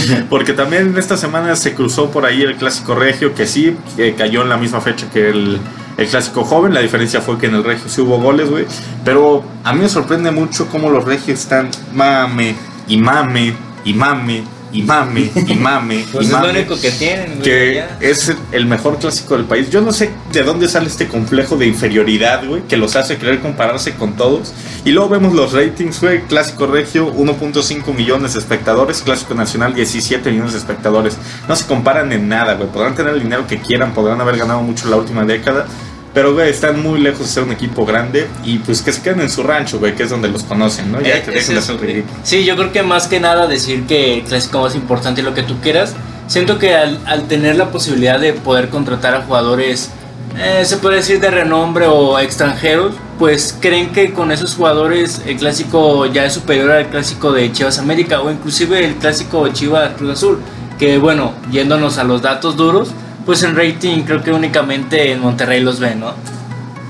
Porque 0.30 0.52
también 0.52 0.94
esta 0.96 1.16
semana 1.16 1.56
se 1.56 1.74
cruzó 1.74 2.10
por 2.10 2.26
ahí 2.26 2.42
el 2.42 2.56
clásico 2.56 2.94
regio, 2.94 3.34
que 3.34 3.46
sí, 3.46 3.76
cayó 4.16 4.42
en 4.42 4.48
la 4.50 4.56
misma 4.56 4.80
fecha 4.80 5.08
que 5.10 5.30
el, 5.30 5.58
el 5.96 6.08
clásico 6.08 6.44
joven. 6.44 6.74
La 6.74 6.80
diferencia 6.80 7.20
fue 7.20 7.38
que 7.38 7.46
en 7.46 7.54
el 7.54 7.64
regio 7.64 7.88
sí 7.88 8.00
hubo 8.00 8.18
goles, 8.18 8.50
güey. 8.50 8.66
Pero 9.04 9.42
a 9.64 9.72
mí 9.72 9.80
me 9.80 9.88
sorprende 9.88 10.30
mucho 10.30 10.68
cómo 10.68 10.90
los 10.90 11.04
regios 11.04 11.40
están 11.40 11.70
mame 11.92 12.54
y 12.88 12.96
mame 12.96 13.54
y 13.84 13.94
mame 13.94 14.44
y 14.72 14.82
mame 14.82 15.30
y 15.34 15.54
mame 15.54 16.04
Pues 16.12 16.24
y 16.24 16.26
es 16.26 16.32
lo 16.32 16.38
mame 16.38 16.50
único 16.60 16.80
que 16.80 16.90
tienen, 16.90 17.30
güey, 17.36 17.42
que 17.42 17.74
ya. 17.74 17.98
es 18.00 18.32
el 18.52 18.66
mejor 18.66 18.98
clásico 18.98 19.36
del 19.36 19.46
país. 19.46 19.70
Yo 19.70 19.80
no 19.80 19.92
sé 19.92 20.10
de 20.32 20.42
dónde 20.42 20.68
sale 20.68 20.86
este 20.86 21.08
complejo 21.08 21.56
de 21.56 21.66
inferioridad, 21.66 22.46
güey, 22.46 22.62
que 22.62 22.76
los 22.76 22.96
hace 22.96 23.16
querer 23.16 23.40
compararse 23.40 23.94
con 23.94 24.14
todos. 24.14 24.52
Y 24.84 24.92
luego 24.92 25.08
vemos 25.10 25.34
los 25.34 25.52
ratings, 25.52 26.00
güey. 26.00 26.22
Clásico 26.22 26.66
Regio, 26.66 27.12
1.5 27.14 27.94
millones 27.94 28.34
de 28.34 28.40
espectadores. 28.40 29.02
Clásico 29.02 29.34
Nacional, 29.34 29.74
17 29.74 30.30
millones 30.30 30.52
de 30.52 30.58
espectadores. 30.58 31.16
No 31.48 31.56
se 31.56 31.66
comparan 31.66 32.12
en 32.12 32.28
nada, 32.28 32.54
güey. 32.54 32.68
Podrán 32.70 32.94
tener 32.94 33.14
el 33.14 33.22
dinero 33.22 33.46
que 33.46 33.58
quieran, 33.58 33.92
podrán 33.92 34.20
haber 34.20 34.36
ganado 34.36 34.62
mucho 34.62 34.88
la 34.88 34.96
última 34.96 35.24
década. 35.24 35.66
Pero, 36.12 36.34
güey, 36.34 36.50
están 36.50 36.82
muy 36.82 37.00
lejos 37.00 37.20
de 37.20 37.26
ser 37.26 37.42
un 37.44 37.52
equipo 37.52 37.86
grande. 37.86 38.26
Y 38.44 38.58
pues 38.58 38.82
que 38.82 38.92
se 38.92 39.00
queden 39.00 39.20
en 39.20 39.30
su 39.30 39.42
rancho, 39.42 39.78
güey, 39.78 39.94
que 39.94 40.02
es 40.02 40.10
donde 40.10 40.28
los 40.28 40.42
conocen, 40.42 40.90
¿no? 40.90 41.00
Ya 41.00 41.16
Eh, 41.16 41.22
que 41.22 41.30
es 41.30 41.36
dejen 41.36 41.54
de 41.54 41.60
hacer 41.60 41.80
ridículo. 41.80 42.14
Sí, 42.24 42.44
yo 42.44 42.56
creo 42.56 42.72
que 42.72 42.82
más 42.82 43.06
que 43.06 43.20
nada 43.20 43.46
decir 43.46 43.86
que 43.86 44.14
el 44.18 44.22
clásico 44.24 44.60
más 44.60 44.74
importante 44.74 45.20
y 45.20 45.24
lo 45.24 45.34
que 45.34 45.42
tú 45.44 45.60
quieras, 45.60 45.94
siento 46.26 46.58
que 46.58 46.74
al, 46.74 46.98
al 47.06 47.28
tener 47.28 47.56
la 47.56 47.70
posibilidad 47.70 48.18
de 48.18 48.32
poder 48.32 48.70
contratar 48.70 49.14
a 49.14 49.22
jugadores, 49.22 49.90
eh, 50.38 50.64
se 50.64 50.76
puede 50.78 50.96
decir 50.96 51.20
de 51.20 51.30
renombre 51.30 51.86
o 51.86 52.18
extranjeros, 52.18 52.94
pues 53.18 53.56
creen 53.60 53.92
que 53.92 54.12
con 54.12 54.32
esos 54.32 54.54
jugadores 54.54 55.22
el 55.26 55.36
clásico 55.36 56.06
ya 56.06 56.24
es 56.24 56.32
superior 56.32 56.70
al 56.70 56.88
clásico 56.88 57.32
de 57.32 57.52
Chivas 57.52 57.78
América 57.78 58.20
o 58.20 58.30
inclusive 58.30 58.84
el 58.84 58.94
clásico 58.94 59.46
Chivas 59.48 59.92
Cruz 59.96 60.12
Azul, 60.12 60.38
que 60.78 60.98
bueno, 60.98 61.34
yéndonos 61.52 61.98
a 61.98 62.04
los 62.04 62.22
datos 62.22 62.56
duros, 62.56 62.90
pues 63.30 63.44
en 63.44 63.54
rating 63.54 64.02
creo 64.02 64.24
que 64.24 64.32
únicamente 64.32 65.12
en 65.12 65.20
Monterrey 65.20 65.62
los 65.62 65.78
ven, 65.78 66.00
¿no? 66.00 66.14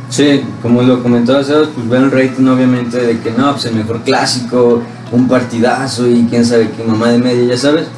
Sí, 0.09 0.41
como 0.63 0.81
lo 0.81 1.03
comentaba 1.03 1.45
Sebas, 1.45 1.69
pues 1.75 1.87
ven 1.87 2.05
el 2.05 2.11
rating 2.11 2.47
obviamente 2.47 2.97
de 2.97 3.21
que 3.21 3.31
no, 3.31 3.53
pues 3.53 3.67
el 3.67 3.75
mejor 3.75 4.01
clásico, 4.01 4.83
un 5.13 5.29
partidazo 5.29 6.09
y 6.09 6.27
quién 6.31 6.47
sabe 6.47 6.71
qué 6.75 6.83
mamá 6.83 7.09
de 7.09 7.19
media, 7.19 7.45
ya 7.45 7.59
sabes. 7.59 7.89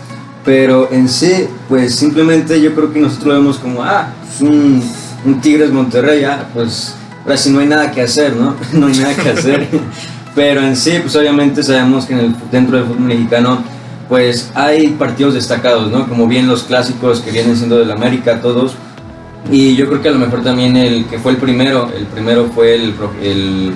Pero 0.45 0.91
en 0.91 1.09
sí, 1.09 1.47
pues 1.69 1.95
simplemente 1.95 2.61
yo 2.61 2.75
creo 2.75 2.93
que 2.93 2.99
nosotros 2.99 3.29
lo 3.29 3.35
vemos 3.35 3.59
como, 3.59 3.85
ah, 3.85 4.09
pues 4.23 4.41
un, 4.41 4.83
un 5.25 5.41
Tigres 5.41 5.71
Monterrey, 5.71 6.25
ah, 6.25 6.49
pues 6.53 6.97
ahora 7.23 7.37
sí 7.37 7.51
no 7.51 7.61
hay 7.61 7.69
nada 7.69 7.93
que 7.93 8.03
hacer, 8.03 8.35
¿no? 8.35 8.57
no 8.73 8.89
hay 8.89 8.97
nada 8.97 9.15
que 9.15 9.29
hacer. 9.29 9.69
Pero 10.35 10.63
en 10.63 10.75
sí, 10.75 10.99
pues 11.01 11.15
obviamente 11.15 11.63
sabemos 11.63 12.07
que 12.07 12.15
en 12.15 12.19
el, 12.19 12.35
dentro 12.51 12.77
del 12.77 12.87
fútbol 12.87 13.03
mexicano, 13.03 13.63
pues 14.13 14.51
hay 14.55 14.89
partidos 14.89 15.33
destacados, 15.33 15.91
¿no? 15.91 16.07
Como 16.07 16.27
bien 16.27 16.47
los 16.47 16.65
clásicos 16.65 17.21
que 17.21 17.31
vienen 17.31 17.57
siendo 17.57 17.79
del 17.79 17.91
América, 17.91 18.43
todos. 18.43 18.75
Y 19.51 19.75
yo 19.75 19.89
creo 19.89 20.03
que 20.03 20.11
a 20.11 20.13
lo 20.13 20.19
mejor 20.19 20.43
también 20.43 20.77
el 20.77 21.07
que 21.07 21.19
fue 21.19 21.33
el 21.33 21.39
primero, 21.39 21.91
el 21.97 22.05
primero 22.05 22.51
fue 22.55 22.75
el, 22.75 22.95
el, 23.23 23.73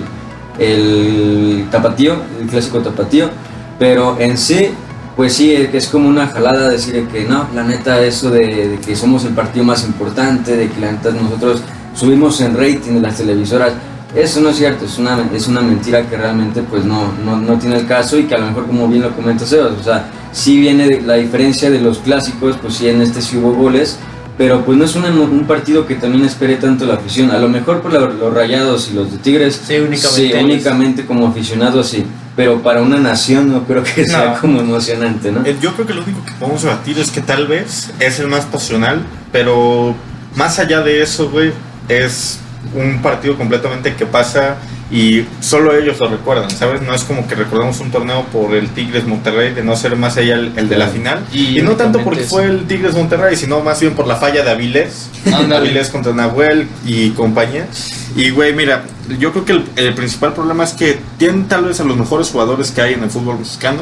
el 0.59 1.65
tapatío, 1.71 2.17
el 2.39 2.47
clásico 2.49 2.81
tapatío. 2.81 3.31
Pero 3.79 4.15
en 4.19 4.37
sí, 4.37 4.67
pues 5.15 5.33
sí, 5.33 5.53
es 5.55 5.87
como 5.87 6.07
una 6.07 6.27
jalada 6.27 6.69
decir 6.69 6.93
de 6.93 7.07
que 7.07 7.23
no, 7.23 7.47
la 7.55 7.63
neta, 7.63 7.99
eso 8.03 8.29
de, 8.29 8.67
de 8.67 8.77
que 8.77 8.95
somos 8.95 9.25
el 9.25 9.33
partido 9.33 9.65
más 9.65 9.85
importante, 9.85 10.55
de 10.55 10.69
que 10.69 10.79
la 10.79 10.91
neta 10.91 11.09
nosotros 11.09 11.63
subimos 11.95 12.39
en 12.41 12.55
rating 12.55 12.93
de 12.93 13.01
las 13.01 13.17
televisoras. 13.17 13.73
Eso 14.13 14.39
no 14.41 14.49
es 14.49 14.57
cierto, 14.57 14.85
es 14.85 14.99
una, 14.99 15.17
es 15.33 15.47
una 15.47 15.61
mentira 15.61 16.07
que 16.07 16.15
realmente 16.15 16.61
pues 16.61 16.85
no, 16.85 17.11
no, 17.25 17.37
no 17.37 17.57
tiene 17.57 17.77
el 17.77 17.87
caso 17.87 18.19
y 18.19 18.25
que 18.25 18.35
a 18.35 18.37
lo 18.37 18.45
mejor 18.45 18.67
como 18.67 18.87
bien 18.87 19.01
lo 19.01 19.15
comenta 19.15 19.43
Sebas, 19.43 19.73
o 19.73 19.83
sea, 19.83 20.11
sí 20.31 20.59
viene 20.59 20.87
de- 20.87 21.01
la 21.01 21.15
diferencia 21.15 21.69
de 21.69 21.79
los 21.79 21.99
clásicos, 21.99 22.55
pues 22.61 22.75
sí 22.75 22.87
en 22.87 23.01
este 23.01 23.21
sí 23.21 23.37
hubo 23.37 23.53
goles, 23.53 23.97
pero 24.37 24.63
pues 24.63 24.77
no 24.77 24.85
es 24.85 24.95
una- 24.95 25.09
un 25.09 25.45
partido 25.47 25.87
que 25.87 25.95
también 25.95 26.23
espere 26.25 26.57
tanto 26.57 26.85
la 26.85 26.95
afición. 26.95 27.31
A 27.31 27.39
lo 27.39 27.49
mejor 27.49 27.81
por 27.81 27.91
la- 27.93 28.01
los 28.01 28.33
rayados 28.33 28.89
y 28.91 28.95
los 28.95 29.11
de 29.11 29.17
Tigres, 29.17 29.55
Sí, 29.65 29.75
únicamente 29.75 30.07
sí, 30.09 30.25
ellos. 30.27 30.43
únicamente 30.43 31.05
como 31.05 31.27
aficionados 31.27 31.87
sí, 31.89 32.05
pero 32.35 32.61
para 32.61 32.81
una 32.83 32.97
nación 32.99 33.51
no 33.51 33.63
creo 33.63 33.83
que 33.83 34.05
sea 34.05 34.33
No. 34.35 34.41
como 34.41 34.59
emocionante, 34.59 35.31
¿no? 35.31 35.43
Eh, 35.45 35.55
Yo 35.61 35.73
creo 35.73 35.87
que 35.87 35.93
lo 35.95 36.03
único 36.03 36.23
que 36.23 36.33
podemos 36.33 36.61
debatir 36.61 36.99
es 36.99 37.09
que 37.09 37.21
tal 37.21 37.47
vez 37.47 37.91
es 37.99 38.19
el 38.19 38.27
más 38.27 38.45
pasional, 38.45 39.01
pero 39.31 39.95
más 40.35 40.59
allá 40.59 40.81
de 40.81 41.01
eso, 41.01 41.29
güey, 41.31 41.51
es 41.89 42.39
un 42.75 43.01
partido 43.01 43.37
completamente 43.37 43.95
que 43.95 44.05
pasa 44.05 44.57
y 44.89 45.25
solo 45.41 45.75
ellos 45.75 45.99
lo 45.99 46.07
recuerdan, 46.07 46.49
¿sabes? 46.49 46.81
No 46.81 46.93
es 46.93 47.03
como 47.03 47.27
que 47.27 47.35
recordamos 47.35 47.79
un 47.81 47.91
torneo 47.91 48.23
por 48.31 48.55
el 48.55 48.69
Tigres 48.69 49.05
Monterrey, 49.05 49.53
de 49.53 49.63
no 49.63 49.75
ser 49.75 49.95
más 49.97 50.15
allá 50.17 50.35
el, 50.35 50.53
el 50.55 50.69
de 50.69 50.77
la 50.77 50.87
final. 50.87 51.25
Y 51.33 51.59
Y, 51.59 51.61
no 51.61 51.71
tanto 51.71 51.99
porque 52.03 52.21
eso. 52.21 52.29
fue 52.29 52.45
el 52.45 52.65
Tigres 52.67 52.93
Monterrey, 52.95 53.35
sino 53.35 53.59
más 53.61 53.81
bien 53.81 53.93
por 53.93 54.07
la 54.07 54.15
falla 54.15 54.43
de 54.43 54.51
Avilés. 54.51 55.09
Avilés 55.53 55.89
contra 55.89 56.13
Nahuel 56.13 56.67
y 56.85 57.09
compañía. 57.11 57.67
Y, 58.15 58.29
güey, 58.29 58.53
mira, 58.53 58.83
yo 59.19 59.31
creo 59.33 59.45
que 59.45 59.51
el, 59.53 59.65
el 59.75 59.93
principal 59.93 60.33
problema 60.33 60.63
es 60.63 60.71
que 60.73 60.99
tienen 61.17 61.47
tal 61.47 61.65
vez 61.65 61.79
a 61.81 61.83
los 61.83 61.97
mejores 61.97 62.29
jugadores 62.29 62.71
que 62.71 62.81
hay 62.81 62.93
en 62.93 63.03
el 63.03 63.09
fútbol 63.09 63.39
mexicano 63.39 63.81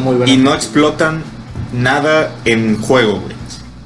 muy 0.00 0.30
y 0.30 0.38
no 0.38 0.54
explotan 0.54 1.22
nada 1.72 2.32
en 2.44 2.80
juego, 2.80 3.20
güey. 3.20 3.36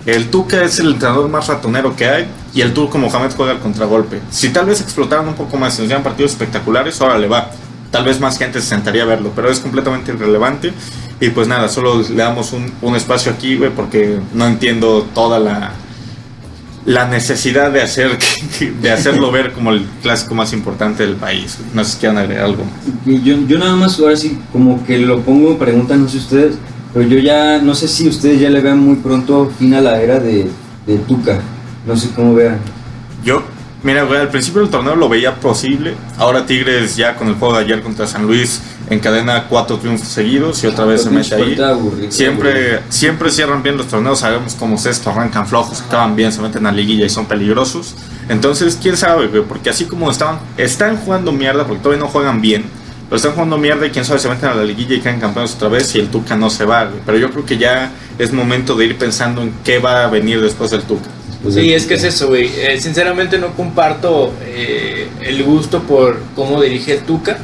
El 0.07 0.31
Tuca 0.31 0.63
es 0.65 0.79
el 0.79 0.93
entrenador 0.93 1.29
más 1.29 1.49
ratonero 1.49 1.95
que 1.95 2.07
hay 2.09 2.27
y 2.53 2.61
el 2.61 2.73
Turco 2.75 2.99
Mohamed 2.99 3.31
juega 3.37 3.53
al 3.53 3.61
contragolpe. 3.61 4.21
Si 4.31 4.51
tal 4.51 4.67
vez 4.67 4.81
explotaran 4.81 5.29
un 5.29 5.35
poco 5.35 5.57
más 5.57 5.77
y 5.77 5.83
nos 5.83 5.89
dieran 5.89 6.03
partidos 6.03 6.33
espectaculares, 6.33 7.01
ahora 7.01 7.19
le 7.19 7.29
va. 7.29 7.51
Tal 7.91 8.05
vez 8.05 8.21
más 8.21 8.39
gente 8.39 8.61
se 8.61 8.69
sentaría 8.69 9.03
a 9.03 9.07
verlo, 9.07 9.33
pero 9.35 9.51
es 9.51 9.61
completamente 9.61 10.13
irrelevante. 10.13 10.73
Y 11.21 11.31
pues 11.31 11.49
nada, 11.49 11.69
solo 11.69 12.01
le 12.03 12.15
damos 12.15 12.53
un, 12.53 12.73
un 12.83 12.97
espacio 12.97 13.33
aquí, 13.33 13.57
güey, 13.57 13.71
porque 13.71 14.19
no 14.33 14.47
entiendo 14.47 15.07
toda 15.15 15.39
la, 15.39 15.73
la 16.87 17.09
necesidad 17.09 17.71
de, 17.71 17.83
hacer 17.83 18.19
de 18.81 18.91
hacerlo 18.91 19.31
ver 19.31 19.53
como 19.53 19.71
el 19.71 19.85
clásico 20.03 20.35
más 20.35 20.53
importante 20.53 21.05
del 21.05 21.17
país. 21.17 21.59
No 21.75 21.85
sé 21.85 21.93
si 21.93 21.99
quieran 21.99 22.19
agregar 22.19 22.45
algo 22.45 22.65
más. 22.65 23.23
Yo, 23.25 23.37
yo 23.47 23.59
nada 23.59 23.77
más 23.77 23.99
ahora 24.01 24.17
sí 24.17 24.39
como 24.53 24.85
que 24.85 24.99
lo 24.99 25.21
pongo 25.21 25.51
en 25.51 25.59
pregunta, 25.59 25.97
no 25.97 26.09
sé 26.09 26.19
ustedes, 26.19 26.57
pero 26.95 27.07
yo 27.07 27.19
ya 27.19 27.59
no 27.59 27.75
sé 27.75 27.87
si 27.87 28.09
ustedes 28.09 28.41
ya 28.41 28.51
le 28.51 28.61
vean 28.61 28.79
muy 28.79 28.97
pronto 28.97 29.51
fin 29.59 29.75
a 29.75 29.81
la 29.81 30.01
era 30.01 30.19
de, 30.19 30.49
de 30.87 30.99
Tuca. 30.99 31.41
No 31.87 31.97
sé 31.97 32.11
cómo 32.15 32.35
vean. 32.35 32.59
Yo, 33.25 33.43
mira, 33.83 34.05
güey, 34.05 34.21
al 34.21 34.29
principio 34.29 34.61
del 34.61 34.71
torneo 34.71 34.97
lo 34.97 35.09
veía 35.09 35.37
posible. 35.37 35.95
Ahora 36.19 36.47
Tigres 36.47 36.97
ya 36.97 37.17
con 37.17 37.29
el 37.29 37.35
juego 37.35 37.57
de 37.57 37.65
ayer 37.65 37.83
contra 37.83 38.07
San 38.07 38.27
Luis 38.27 38.61
encadena 38.91 39.47
cuatro 39.49 39.79
triunfos 39.79 40.09
seguidos 40.09 40.63
y 40.65 40.67
otra 40.67 40.85
vez 40.85 41.03
se 41.03 41.11
mete 41.11 41.35
ahí. 41.35 41.61
Aburrido, 41.61 42.11
Siempre, 42.11 42.81
siempre 42.89 43.31
cierran 43.31 43.63
bien 43.63 43.77
los 43.77 43.87
torneos, 43.87 44.19
sabemos 44.19 44.57
cómo 44.57 44.75
es 44.75 44.87
esto, 44.87 45.11
arrancan 45.11 45.47
flojos, 45.47 45.81
acaban 45.81 46.17
bien, 46.17 46.33
se 46.33 46.43
meten 46.43 46.67
a 46.67 46.73
liguilla 46.73 47.07
y 47.07 47.09
son 47.09 47.27
peligrosos. 47.27 47.95
Entonces, 48.29 48.79
quién 48.83 48.97
sabe, 48.97 49.29
güey, 49.29 49.45
porque 49.45 49.71
así 49.71 49.85
como 49.85 50.11
estaban, 50.11 50.41
están 50.57 50.97
jugando 50.97 51.31
mierda, 51.31 51.67
porque 51.67 51.83
todavía 51.83 52.05
no 52.05 52.11
juegan 52.11 52.41
bien, 52.41 52.65
pero 53.09 53.17
están 53.17 53.33
jugando 53.33 53.59
mierda 53.59 53.87
y 53.87 53.91
quién 53.91 54.05
sabe, 54.05 54.19
se 54.19 54.29
meten 54.29 54.51
a 54.51 54.55
la 54.55 54.65
liguilla 54.65 54.97
y 54.97 55.01
caen 55.01 55.21
campeones 55.21 55.55
otra 55.55 55.69
vez 55.69 55.95
y 55.95 56.01
el 56.01 56.09
Tuca 56.09 56.37
no 56.37 56.51
se 56.51 56.65
va, 56.65 56.85
güey. 56.85 57.01
Pero 57.07 57.19
yo 57.19 57.31
creo 57.31 57.47
que 57.47 57.59
ya 57.59 57.93
es 58.19 58.33
momento 58.33 58.75
de 58.75 58.87
ir 58.87 58.99
pensando 58.99 59.41
en 59.43 59.53
qué 59.65 59.79
va 59.79 60.05
a 60.05 60.09
venir 60.09 60.41
después 60.41 60.73
del 60.73 60.83
Tuca. 60.83 61.09
Pues, 61.43 61.55
Sí, 61.55 61.61
de 61.69 61.75
es 61.77 61.87
que 61.87 61.95
es 61.95 62.05
eso, 62.05 62.29
güey. 62.29 62.51
Eh, 62.57 62.81
sinceramente 62.81 63.39
no 63.39 63.49
comparto 63.55 64.33
eh, 64.45 65.09
el 65.23 65.43
gusto 65.43 65.83
por 65.83 66.21
cómo 66.37 66.61
dirige 66.61 66.95
el 66.95 67.01
Tuca, 67.01 67.39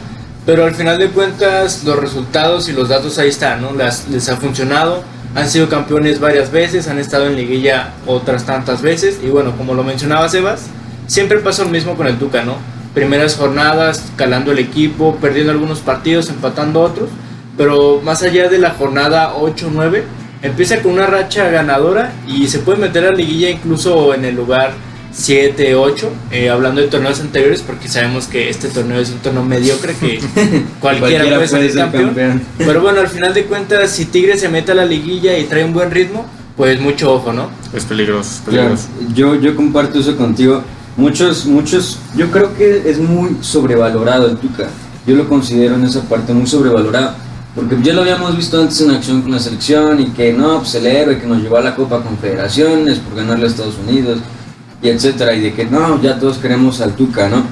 pero 0.45 0.65
al 0.65 0.75
final 0.75 0.99
de 0.99 1.09
cuentas 1.09 1.83
los 1.85 1.99
resultados 1.99 2.69
y 2.69 2.73
los 2.73 2.89
datos 2.89 3.19
ahí 3.19 3.29
están, 3.29 3.63
¿no? 3.63 3.73
Las- 3.73 4.09
les 4.09 4.29
ha 4.29 4.37
funcionado, 4.37 5.03
han 5.35 5.49
sido 5.51 5.69
campeones 5.69 6.21
varias 6.21 6.51
veces, 6.53 6.89
han 6.89 6.99
estado 6.99 7.27
en 7.27 7.37
liguilla 7.37 7.93
otras 8.07 8.45
tantas 8.45 8.81
veces, 8.83 9.19
y 9.25 9.29
bueno, 9.29 9.57
como 9.57 9.75
lo 9.75 9.83
mencionaba 9.83 10.29
Sebas, 10.29 10.63
siempre 11.07 11.39
pasa 11.39 11.65
lo 11.65 11.71
mismo 11.71 11.95
con 11.97 12.07
el 12.07 12.17
Tuca, 12.19 12.43
¿no? 12.45 12.57
Primeras 12.95 13.37
jornadas, 13.37 14.05
calando 14.17 14.53
el 14.53 14.59
equipo, 14.59 15.17
perdiendo 15.21 15.53
algunos 15.53 15.81
partidos, 15.81 16.29
empatando 16.31 16.81
otros, 16.81 17.09
pero 17.57 18.01
más 18.03 18.23
allá 18.23 18.49
de 18.49 18.59
la 18.59 18.71
jornada 18.71 19.35
8-9, 19.35 20.03
empieza 20.43 20.83
con 20.83 20.93
una 20.93 21.07
racha 21.07 21.51
ganadora 21.51 22.13
y 22.27 22.47
se 22.49 22.61
puede 22.61 22.79
meter 22.79 23.05
a 23.05 23.11
la 23.11 23.17
liguilla 23.17 23.51
incluso 23.51 24.15
en 24.15 24.25
el 24.25 24.35
lugar 24.35 24.73
7, 25.13 25.75
8, 25.75 26.11
eh, 26.31 26.51
hablando 26.51 26.83
de 26.83 26.89
torneos 26.89 27.21
anteriores, 27.21 27.63
porque 27.63 27.89
sabemos 27.89 28.27
que 28.27 28.51
este 28.51 28.69
torneo 28.69 29.01
es 29.01 29.11
un 29.11 29.19
torneo 29.19 29.43
mediocre 29.43 29.95
que 29.95 30.21
cualquiera, 30.81 31.25
puede 31.25 31.49
salir 31.49 31.73
ser 31.73 31.91
campeón. 31.91 32.43
Pero 32.59 32.83
bueno, 32.83 33.01
al 33.01 33.09
final 33.09 33.33
de 33.33 33.45
cuentas, 33.45 33.91
si 33.91 34.05
Tigre 34.05 34.37
se 34.37 34.51
mete 34.51 34.73
a 34.73 34.75
la 34.75 34.85
liguilla 34.85 35.39
y 35.39 35.45
trae 35.45 35.65
un 35.65 35.73
buen 35.73 35.91
ritmo, 35.91 36.27
pues 36.57 36.79
mucho 36.81 37.15
ojo, 37.15 37.33
¿no? 37.33 37.51
Es 37.73 37.85
peligroso, 37.85 38.31
es 38.31 38.41
Claro, 38.49 38.77
peligroso. 38.77 38.89
yo, 39.15 39.35
yo 39.37 39.57
comparto 39.57 39.99
eso 39.99 40.17
contigo. 40.17 40.63
Muchos, 40.99 41.47
muchos, 41.47 41.99
yo 42.15 42.31
creo 42.31 42.55
que 42.57 42.83
es 42.87 42.99
muy 42.99 43.37
sobrevalorado 43.41 44.29
el 44.29 44.37
Tuca. 44.37 44.69
Yo 45.07 45.15
lo 45.15 45.29
considero 45.29 45.77
en 45.77 45.85
esa 45.85 46.03
parte 46.03 46.33
muy 46.33 46.47
sobrevalorado. 46.47 47.15
Porque 47.57 47.79
ya 47.83 47.95
lo 47.95 48.03
habíamos 48.03 48.37
visto 48.37 48.61
antes 48.61 48.83
en 48.83 48.91
acción 48.91 49.23
con 49.23 49.33
la 49.33 49.39
selección 49.39 49.99
y 49.99 50.09
que 50.09 50.31
no, 50.31 50.59
pues 50.59 50.75
el 50.75 50.87
héroe 50.87 51.19
que 51.19 51.27
nos 51.27 51.39
llevó 51.43 51.57
a 51.57 51.63
la 51.63 51.75
Copa 51.75 52.03
Confederaciones 52.03 52.99
por 52.99 53.17
ganarle 53.17 53.47
a 53.47 53.49
Estados 53.49 53.79
Unidos 53.79 54.19
y 54.83 54.89
etcétera. 54.89 55.35
Y 55.35 55.41
de 55.41 55.55
que 55.55 55.65
no, 55.65 56.01
ya 56.03 56.19
todos 56.19 56.37
queremos 56.37 56.83
al 56.83 56.95
Tuca, 56.95 57.31
¿no? 57.31 57.45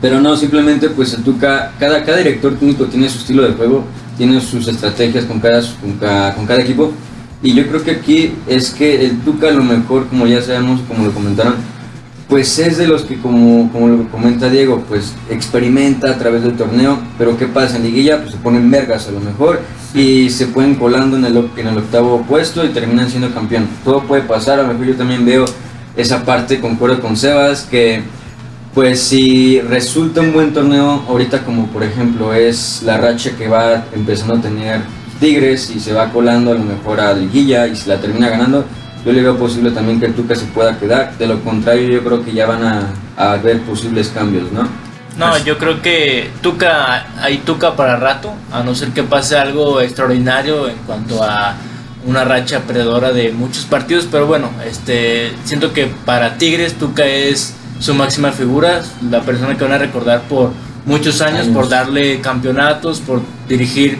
Pero 0.00 0.18
no, 0.18 0.34
simplemente 0.34 0.88
pues 0.88 1.12
el 1.12 1.22
Tuca, 1.22 1.72
cada, 1.78 2.02
cada 2.04 2.18
director 2.18 2.54
técnico 2.54 2.86
tiene 2.86 3.10
su 3.10 3.18
estilo 3.18 3.42
de 3.42 3.52
juego, 3.52 3.84
tiene 4.16 4.40
sus 4.40 4.66
estrategias 4.66 5.26
con 5.26 5.40
cada, 5.40 5.60
con 5.60 5.92
cada, 6.00 6.34
con 6.34 6.46
cada 6.46 6.62
equipo. 6.62 6.90
Y 7.42 7.52
yo 7.52 7.66
creo 7.68 7.84
que 7.84 7.90
aquí 7.90 8.32
es 8.46 8.70
que 8.70 9.04
el 9.04 9.20
Tuca 9.20 9.48
a 9.48 9.52
lo 9.52 9.62
mejor, 9.62 10.08
como 10.08 10.26
ya 10.26 10.40
sabemos, 10.40 10.80
como 10.88 11.04
lo 11.04 11.12
comentaron, 11.12 11.56
pues 12.28 12.58
es 12.58 12.78
de 12.78 12.88
los 12.88 13.02
que, 13.02 13.18
como, 13.18 13.70
como 13.70 13.88
lo 13.88 14.08
comenta 14.10 14.48
Diego, 14.48 14.82
pues 14.88 15.12
experimenta 15.30 16.10
a 16.10 16.18
través 16.18 16.42
del 16.42 16.56
torneo, 16.56 16.98
pero 17.18 17.36
¿qué 17.36 17.46
pasa? 17.46 17.76
En 17.76 17.84
liguilla 17.84 18.18
pues 18.18 18.32
se 18.32 18.38
ponen 18.38 18.70
vergas 18.70 19.08
a 19.08 19.12
lo 19.12 19.20
mejor 19.20 19.60
y 19.94 20.30
se 20.30 20.46
pueden 20.46 20.74
colando 20.74 21.16
en 21.16 21.24
el, 21.24 21.48
en 21.56 21.66
el 21.66 21.78
octavo 21.78 22.22
puesto 22.22 22.64
y 22.64 22.68
terminan 22.68 23.10
siendo 23.10 23.32
campeón. 23.32 23.68
Todo 23.84 24.02
puede 24.02 24.22
pasar, 24.22 24.58
a 24.58 24.62
lo 24.62 24.68
mejor 24.68 24.86
yo 24.86 24.96
también 24.96 25.24
veo 25.24 25.44
esa 25.96 26.24
parte, 26.24 26.60
concuerdo 26.60 27.00
con 27.00 27.16
Sebas, 27.16 27.62
que 27.62 28.02
pues 28.74 29.00
si 29.00 29.60
resulta 29.60 30.20
un 30.20 30.32
buen 30.32 30.52
torneo, 30.52 31.04
ahorita 31.08 31.44
como 31.44 31.68
por 31.68 31.84
ejemplo 31.84 32.34
es 32.34 32.82
la 32.84 32.96
racha 32.96 33.30
que 33.38 33.46
va 33.46 33.84
empezando 33.94 34.34
a 34.34 34.40
tener 34.40 34.80
Tigres 35.20 35.70
y 35.70 35.78
se 35.78 35.92
va 35.92 36.10
colando 36.10 36.50
a 36.50 36.54
lo 36.54 36.64
mejor 36.64 37.00
a 37.00 37.14
liguilla 37.14 37.68
y 37.68 37.76
si 37.76 37.88
la 37.88 38.00
termina 38.00 38.28
ganando, 38.28 38.64
yo 39.04 39.12
le 39.12 39.22
veo 39.22 39.36
posible 39.36 39.70
también 39.70 40.00
que 40.00 40.06
el 40.06 40.14
Tuca 40.14 40.34
se 40.34 40.46
pueda 40.46 40.78
quedar. 40.78 41.16
De 41.18 41.26
lo 41.26 41.40
contrario, 41.40 41.88
yo 41.88 42.02
creo 42.02 42.24
que 42.24 42.32
ya 42.32 42.46
van 42.46 42.64
a, 42.64 42.88
a 43.16 43.32
haber 43.32 43.60
posibles 43.60 44.08
cambios, 44.08 44.50
¿no? 44.52 44.66
No, 45.18 45.38
yo 45.44 45.58
creo 45.58 45.80
que 45.80 46.30
Tuca, 46.42 47.06
hay 47.20 47.38
Tuca 47.38 47.76
para 47.76 47.96
rato, 47.96 48.32
a 48.50 48.62
no 48.62 48.74
ser 48.74 48.88
que 48.88 49.02
pase 49.04 49.36
algo 49.36 49.80
extraordinario 49.80 50.68
en 50.68 50.76
cuanto 50.86 51.22
a 51.22 51.54
una 52.06 52.24
racha 52.24 52.60
perdedora 52.60 53.12
de 53.12 53.32
muchos 53.32 53.64
partidos, 53.64 54.08
pero 54.10 54.26
bueno, 54.26 54.50
este, 54.66 55.32
siento 55.44 55.72
que 55.72 55.86
para 56.04 56.36
Tigres 56.36 56.74
Tuca 56.74 57.04
es 57.06 57.54
su 57.78 57.94
máxima 57.94 58.32
figura, 58.32 58.82
la 59.10 59.22
persona 59.22 59.56
que 59.56 59.64
van 59.64 59.72
a 59.74 59.78
recordar 59.78 60.22
por 60.22 60.50
muchos 60.84 61.20
años, 61.20 61.42
Años. 61.42 61.54
por 61.54 61.68
darle 61.68 62.20
campeonatos, 62.20 63.00
por 63.00 63.22
dirigir 63.48 63.98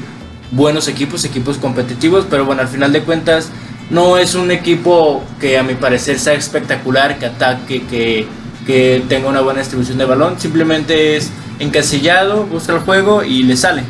buenos 0.51 0.89
equipos, 0.89 1.25
equipos 1.25 1.57
competitivos, 1.59 2.27
pero 2.29 2.45
bueno, 2.45 2.63
al 2.63 2.69
final 2.69 2.93
de 2.93 3.03
cuentas 3.03 3.51
no 3.95 4.19
es 4.19 4.35
un 4.35 4.51
equipo 4.51 5.23
que 5.41 5.57
a 5.57 5.63
mi 5.63 5.75
parecer 5.75 6.19
sea 6.19 6.35
espectacular, 6.35 7.17
que 7.17 7.27
ataque, 7.27 7.85
que, 7.87 8.27
que 8.67 9.05
tenga 9.09 9.29
una 9.29 9.41
buena 9.41 9.61
distribución 9.61 9.99
de 9.99 10.05
balón, 10.05 10.35
simplemente 10.41 11.17
es 11.17 11.31
encasillado, 11.61 12.45
busca 12.45 12.73
el 12.73 12.81
juego 12.81 13.23
y 13.23 13.45
le 13.45 13.57
sale. 13.57 13.85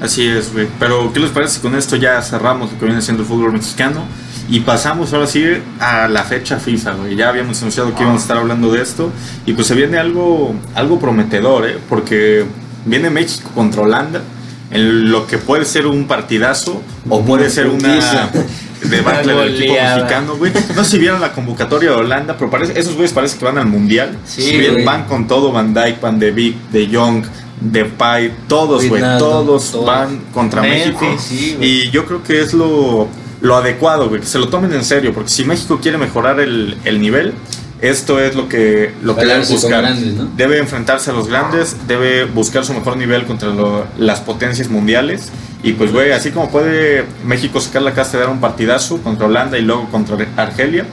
Así 0.00 0.24
es, 0.24 0.52
güey. 0.52 0.68
Pero, 0.78 1.12
¿qué 1.12 1.18
les 1.18 1.30
parece 1.30 1.54
si 1.54 1.60
con 1.60 1.74
esto 1.74 1.96
ya 1.96 2.22
cerramos 2.22 2.70
lo 2.72 2.78
que 2.78 2.84
viene 2.84 3.02
siendo 3.02 3.24
el 3.24 3.28
fútbol 3.28 3.52
mexicano? 3.52 4.04
Y 4.48 4.60
pasamos 4.60 5.12
ahora 5.12 5.26
sí 5.26 5.44
a 5.80 6.06
la 6.06 6.22
fecha 6.22 6.58
FIFA, 6.58 6.92
güey. 6.92 7.16
Ya 7.16 7.28
habíamos 7.28 7.60
anunciado 7.60 7.92
que 7.94 8.02
íbamos 8.02 8.20
a 8.20 8.22
estar 8.22 8.36
hablando 8.36 8.70
de 8.70 8.82
esto. 8.82 9.10
Y 9.46 9.52
pues 9.52 9.66
se 9.66 9.74
viene 9.74 9.98
algo, 9.98 10.54
algo 10.76 11.00
prometedor, 11.00 11.68
¿eh? 11.68 11.78
Porque 11.88 12.46
viene 12.86 13.10
México 13.10 13.50
contra 13.52 13.82
Holanda. 13.82 14.22
En 14.70 15.10
lo 15.10 15.26
que 15.26 15.38
puede 15.38 15.64
ser 15.64 15.88
un 15.88 16.06
partidazo 16.06 16.80
o 17.08 17.22
puede 17.22 17.50
ser 17.50 17.66
una 17.66 18.30
debacle 18.84 19.34
Una 19.34 19.42
del 19.44 19.54
equipo 19.56 19.74
mexicano, 19.74 20.36
güey. 20.36 20.52
No 20.74 20.84
sé 20.84 20.90
si 20.90 20.98
vieron 20.98 21.20
la 21.20 21.32
convocatoria 21.32 21.90
de 21.90 21.96
Holanda, 21.96 22.36
pero 22.38 22.50
parece, 22.50 22.78
esos 22.78 22.94
güeyes 22.94 23.12
parece 23.12 23.38
que 23.38 23.44
van 23.44 23.58
al 23.58 23.66
mundial. 23.66 24.16
Sí, 24.24 24.42
Si 24.42 24.56
bien 24.56 24.84
van 24.84 25.04
con 25.04 25.26
todo, 25.26 25.52
Van 25.52 25.74
Dyke, 25.74 26.00
Van 26.00 26.18
de 26.18 26.30
Beek, 26.30 26.56
De 26.70 26.88
Jong, 26.92 27.24
De 27.60 27.84
Pai, 27.84 28.32
todos, 28.48 28.86
güey, 28.88 29.02
todos 29.18 29.72
todos. 29.72 29.86
van 29.86 30.20
contra 30.32 30.62
Memphis, 30.62 31.00
México. 31.00 31.16
sí, 31.20 31.56
y 31.60 31.90
yo 31.90 32.06
creo 32.06 32.22
que 32.22 32.40
es 32.40 32.54
lo, 32.54 33.06
lo 33.42 33.56
adecuado, 33.56 34.08
güey, 34.08 34.20
que 34.22 34.26
se 34.26 34.38
lo 34.38 34.48
tomen 34.48 34.72
en 34.72 34.84
serio, 34.84 35.12
porque 35.12 35.30
si 35.30 35.44
México 35.44 35.78
quiere 35.82 35.98
mejorar 35.98 36.40
el, 36.40 36.76
el 36.84 37.00
nivel, 37.00 37.34
esto 37.82 38.20
es 38.20 38.34
lo 38.34 38.46
que, 38.48 38.92
lo 39.02 39.14
que 39.16 39.24
debe 39.24 39.44
buscar. 39.46 39.82
grandes, 39.82 40.12
¿no? 40.14 40.28
Debe 40.36 40.58
enfrentarse 40.58 41.10
a 41.10 41.14
los 41.14 41.28
grandes, 41.28 41.76
debe 41.86 42.24
buscar 42.26 42.64
su 42.64 42.74
mejor 42.74 42.96
nivel 42.98 43.24
contra 43.24 43.48
lo- 43.48 43.86
las 43.98 44.20
potencias 44.20 44.68
mundiales. 44.68 45.28
Y 45.62 45.72
pues, 45.74 45.92
güey, 45.92 46.12
así 46.12 46.30
como 46.30 46.50
puede 46.50 47.04
México 47.24 47.60
sacar 47.60 47.82
la 47.82 47.92
casta 47.92 48.16
de 48.16 48.24
dar 48.24 48.32
un 48.32 48.40
partidazo 48.40 48.98
contra 49.02 49.26
Holanda 49.26 49.58
y 49.58 49.62
luego 49.62 49.86
contra 49.90 50.16
Argelia, 50.36 50.86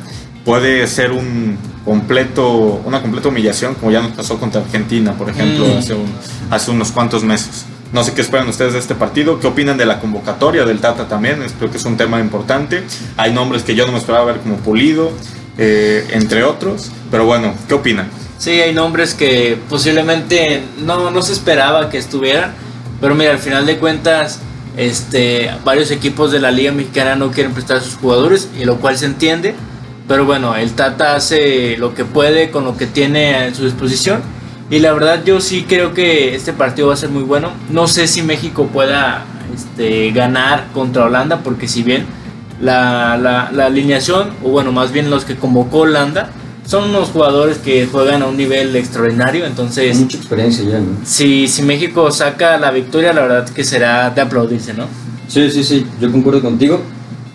puede 0.43 0.85
ser 0.87 1.11
un 1.11 1.57
completo, 1.85 2.81
una 2.85 3.01
completa 3.01 3.29
humillación, 3.29 3.75
como 3.75 3.91
ya 3.91 4.01
nos 4.01 4.11
pasó 4.11 4.37
contra 4.39 4.61
Argentina, 4.61 5.13
por 5.13 5.29
ejemplo, 5.29 5.65
Mm. 5.65 5.77
hace, 5.77 5.93
un- 5.93 6.11
hace 6.51 6.71
unos 6.71 6.91
cuantos 6.91 7.23
meses. 7.23 7.65
No 7.93 8.03
sé 8.03 8.13
qué 8.13 8.21
esperan 8.21 8.49
ustedes 8.49 8.73
de 8.73 8.79
este 8.79 8.95
partido, 8.95 9.39
qué 9.39 9.47
opinan 9.47 9.77
de 9.77 9.85
la 9.85 9.99
convocatoria 10.01 10.65
del 10.65 10.79
Tata 10.79 11.07
también, 11.07 11.39
creo 11.57 11.71
que 11.71 11.77
es 11.77 11.85
un 11.85 11.95
tema 11.95 12.19
importante. 12.19 12.83
Hay 13.15 13.31
nombres 13.33 13.63
que 13.63 13.73
yo 13.75 13.85
no 13.85 13.93
me 13.93 13.97
esperaba 13.97 14.25
ver 14.25 14.39
como 14.39 14.57
Pulido, 14.57 15.11
eh, 15.57 16.05
entre 16.11 16.43
otros, 16.43 16.91
pero 17.09 17.25
bueno, 17.25 17.53
¿qué 17.69 17.73
opinan? 17.73 18.09
Sí, 18.37 18.51
hay 18.51 18.73
nombres 18.73 19.13
que 19.13 19.57
posiblemente 19.69 20.61
no, 20.79 21.09
no 21.09 21.21
se 21.21 21.31
esperaba 21.31 21.89
que 21.89 21.97
estuvieran, 21.97 22.53
pero 22.99 23.15
mira, 23.15 23.31
al 23.31 23.39
final 23.39 23.65
de 23.65 23.77
cuentas, 23.77 24.39
este, 24.77 25.51
varios 25.65 25.91
equipos 25.91 26.31
de 26.31 26.39
la 26.39 26.51
Liga 26.51 26.71
Mexicana 26.71 27.15
no 27.15 27.31
quieren 27.31 27.53
prestar 27.53 27.77
a 27.77 27.81
sus 27.81 27.95
jugadores, 27.95 28.49
y 28.57 28.63
lo 28.63 28.77
cual 28.77 28.97
se 28.97 29.07
entiende, 29.07 29.55
pero 30.07 30.23
bueno, 30.25 30.55
el 30.55 30.71
Tata 30.71 31.15
hace 31.15 31.75
lo 31.77 31.93
que 31.93 32.05
puede 32.05 32.49
con 32.51 32.63
lo 32.63 32.77
que 32.77 32.85
tiene 32.85 33.35
a 33.35 33.53
su 33.53 33.65
disposición, 33.65 34.21
y 34.69 34.79
la 34.79 34.93
verdad 34.93 35.23
yo 35.25 35.41
sí 35.41 35.65
creo 35.67 35.93
que 35.93 36.35
este 36.35 36.53
partido 36.53 36.89
va 36.89 36.93
a 36.93 36.97
ser 36.97 37.09
muy 37.09 37.23
bueno. 37.23 37.51
No 37.69 37.87
sé 37.87 38.05
si 38.07 38.21
México 38.21 38.67
pueda 38.67 39.25
este, 39.55 40.11
ganar 40.11 40.67
contra 40.73 41.05
Holanda, 41.05 41.39
porque 41.43 41.67
si 41.67 41.83
bien 41.83 42.05
la, 42.61 43.17
la, 43.17 43.49
la 43.51 43.65
alineación, 43.65 44.31
o 44.43 44.49
bueno, 44.49 44.71
más 44.71 44.91
bien 44.91 45.09
los 45.09 45.25
que 45.25 45.35
convocó 45.35 45.79
Holanda, 45.79 46.31
son 46.67 46.89
unos 46.89 47.09
jugadores 47.09 47.57
que 47.57 47.87
juegan 47.87 48.21
a 48.21 48.27
un 48.27 48.37
nivel 48.37 48.75
extraordinario. 48.75 49.45
Entonces, 49.45 49.97
Mucha 49.97 50.17
experiencia 50.17 50.65
ya, 50.65 50.79
¿no? 50.79 50.97
si, 51.03 51.47
si 51.47 51.63
México 51.63 52.11
saca 52.11 52.57
la 52.57 52.71
victoria, 52.71 53.13
la 53.13 53.21
verdad 53.21 53.49
que 53.49 53.63
será 53.63 54.09
de 54.09 54.21
aplaudirse, 54.21 54.73
¿no? 54.73 54.85
Sí, 55.27 55.49
sí, 55.49 55.63
sí, 55.63 55.85
yo 55.99 56.11
concuerdo 56.11 56.41
contigo. 56.41 56.81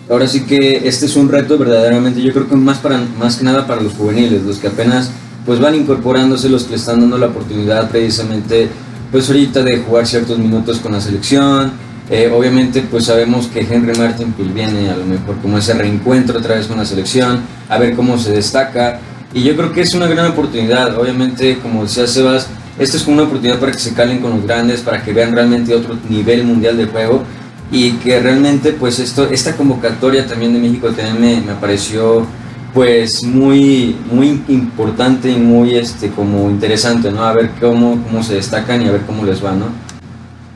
Ahora 0.09 0.27
sí 0.27 0.41
que 0.45 0.87
este 0.87 1.07
es 1.07 1.15
un 1.15 1.29
reto 1.29 1.57
verdaderamente, 1.57 2.21
yo 2.21 2.31
creo 2.33 2.47
que 2.47 2.55
más, 2.55 2.77
para, 2.77 2.99
más 3.17 3.37
que 3.37 3.45
nada 3.45 3.65
para 3.65 3.81
los 3.81 3.93
juveniles, 3.93 4.43
los 4.43 4.57
que 4.57 4.67
apenas 4.67 5.09
pues 5.45 5.59
van 5.59 5.75
incorporándose, 5.75 6.49
los 6.49 6.63
que 6.63 6.71
le 6.71 6.75
están 6.77 7.01
dando 7.01 7.17
la 7.17 7.27
oportunidad 7.27 7.89
precisamente 7.89 8.69
pues 9.11 9.27
ahorita 9.29 9.63
de 9.63 9.77
jugar 9.77 10.05
ciertos 10.05 10.37
minutos 10.37 10.79
con 10.79 10.91
la 10.91 11.01
selección. 11.01 11.71
Eh, 12.09 12.31
obviamente 12.35 12.81
pues 12.81 13.05
sabemos 13.05 13.47
que 13.47 13.61
Henry 13.61 13.97
Martin 13.97 14.33
pues 14.33 14.53
viene 14.53 14.89
a 14.89 14.97
lo 14.97 15.05
mejor 15.05 15.37
como 15.41 15.57
ese 15.57 15.73
reencuentro 15.73 16.37
otra 16.37 16.55
vez 16.55 16.67
con 16.67 16.77
la 16.77 16.85
selección, 16.85 17.39
a 17.69 17.77
ver 17.77 17.95
cómo 17.95 18.17
se 18.19 18.31
destaca. 18.31 18.99
Y 19.33 19.43
yo 19.43 19.55
creo 19.55 19.73
que 19.73 19.81
es 19.81 19.93
una 19.93 20.07
gran 20.07 20.31
oportunidad, 20.31 20.97
obviamente 20.97 21.57
como 21.59 21.83
decía 21.83 22.05
Sebas, 22.05 22.47
esta 22.77 22.97
es 22.97 23.03
como 23.03 23.15
una 23.17 23.23
oportunidad 23.23 23.59
para 23.59 23.71
que 23.71 23.79
se 23.79 23.93
calen 23.93 24.19
con 24.19 24.31
los 24.31 24.43
grandes, 24.43 24.81
para 24.81 25.03
que 25.03 25.13
vean 25.13 25.33
realmente 25.33 25.73
otro 25.73 25.97
nivel 26.09 26.43
mundial 26.43 26.77
de 26.77 26.85
juego. 26.85 27.23
Y 27.71 27.93
que 27.93 28.19
realmente 28.19 28.73
pues 28.73 28.99
esto 28.99 29.27
esta 29.31 29.55
convocatoria 29.55 30.27
también 30.27 30.53
de 30.53 30.59
México 30.59 30.89
también 30.89 31.19
me, 31.19 31.41
me 31.41 31.53
pareció 31.59 32.25
pues 32.73 33.23
muy 33.23 33.95
muy 34.11 34.43
importante 34.47 35.31
y 35.31 35.37
muy 35.37 35.75
este 35.75 36.09
como 36.09 36.49
interesante 36.49 37.11
no 37.11 37.23
a 37.23 37.33
ver 37.33 37.51
cómo 37.59 38.03
cómo 38.03 38.23
se 38.23 38.35
destacan 38.35 38.81
y 38.81 38.87
a 38.87 38.91
ver 38.91 39.01
cómo 39.01 39.23
les 39.25 39.43
va 39.43 39.53
no 39.53 39.67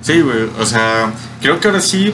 Sí, 0.02 0.22
güey, 0.22 0.48
o 0.60 0.66
sea, 0.66 1.12
creo 1.42 1.60
que 1.60 1.68
ahora 1.68 1.82
sí 1.82 2.14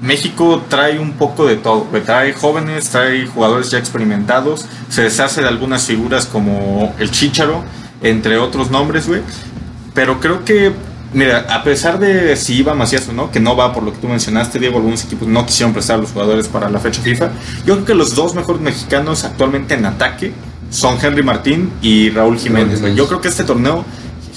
México 0.00 0.62
trae 0.68 0.98
un 0.98 1.12
poco 1.12 1.46
de 1.46 1.56
todo. 1.56 1.86
Trae 2.04 2.32
jóvenes, 2.32 2.90
trae 2.90 3.26
jugadores 3.26 3.70
ya 3.70 3.78
experimentados, 3.78 4.66
se 4.88 5.02
deshace 5.02 5.42
de 5.42 5.48
algunas 5.48 5.84
figuras 5.84 6.26
como 6.26 6.94
el 6.98 7.10
Chicharo, 7.10 7.64
entre 8.02 8.38
otros 8.38 8.70
nombres, 8.70 9.08
güey. 9.08 9.22
Pero 9.94 10.20
creo 10.20 10.44
que, 10.44 10.72
mira, 11.12 11.46
a 11.48 11.62
pesar 11.62 11.98
de 11.98 12.36
si 12.36 12.56
iba 12.56 12.74
Macías 12.74 13.08
o 13.08 13.12
no, 13.12 13.30
que 13.30 13.40
no 13.40 13.56
va 13.56 13.72
por 13.72 13.82
lo 13.82 13.92
que 13.92 13.98
tú 13.98 14.08
mencionaste, 14.08 14.58
Diego, 14.58 14.76
algunos 14.76 15.04
equipos 15.04 15.26
no 15.26 15.46
quisieron 15.46 15.72
prestar 15.72 15.96
a 15.96 16.02
los 16.02 16.10
jugadores 16.10 16.48
para 16.48 16.68
la 16.68 16.78
fecha 16.78 17.00
FIFA. 17.00 17.30
Yo 17.64 17.74
creo 17.74 17.84
que 17.86 17.94
los 17.94 18.14
dos 18.14 18.34
mejores 18.34 18.60
mexicanos 18.60 19.24
actualmente 19.24 19.74
en 19.74 19.86
ataque 19.86 20.32
son 20.70 20.98
Henry 21.00 21.22
Martín 21.22 21.72
y 21.80 22.10
Raúl 22.10 22.38
Jiménez, 22.38 22.80
güey. 22.80 22.94
Yo 22.94 23.06
creo 23.06 23.20
que 23.20 23.28
este 23.28 23.44
torneo 23.44 23.84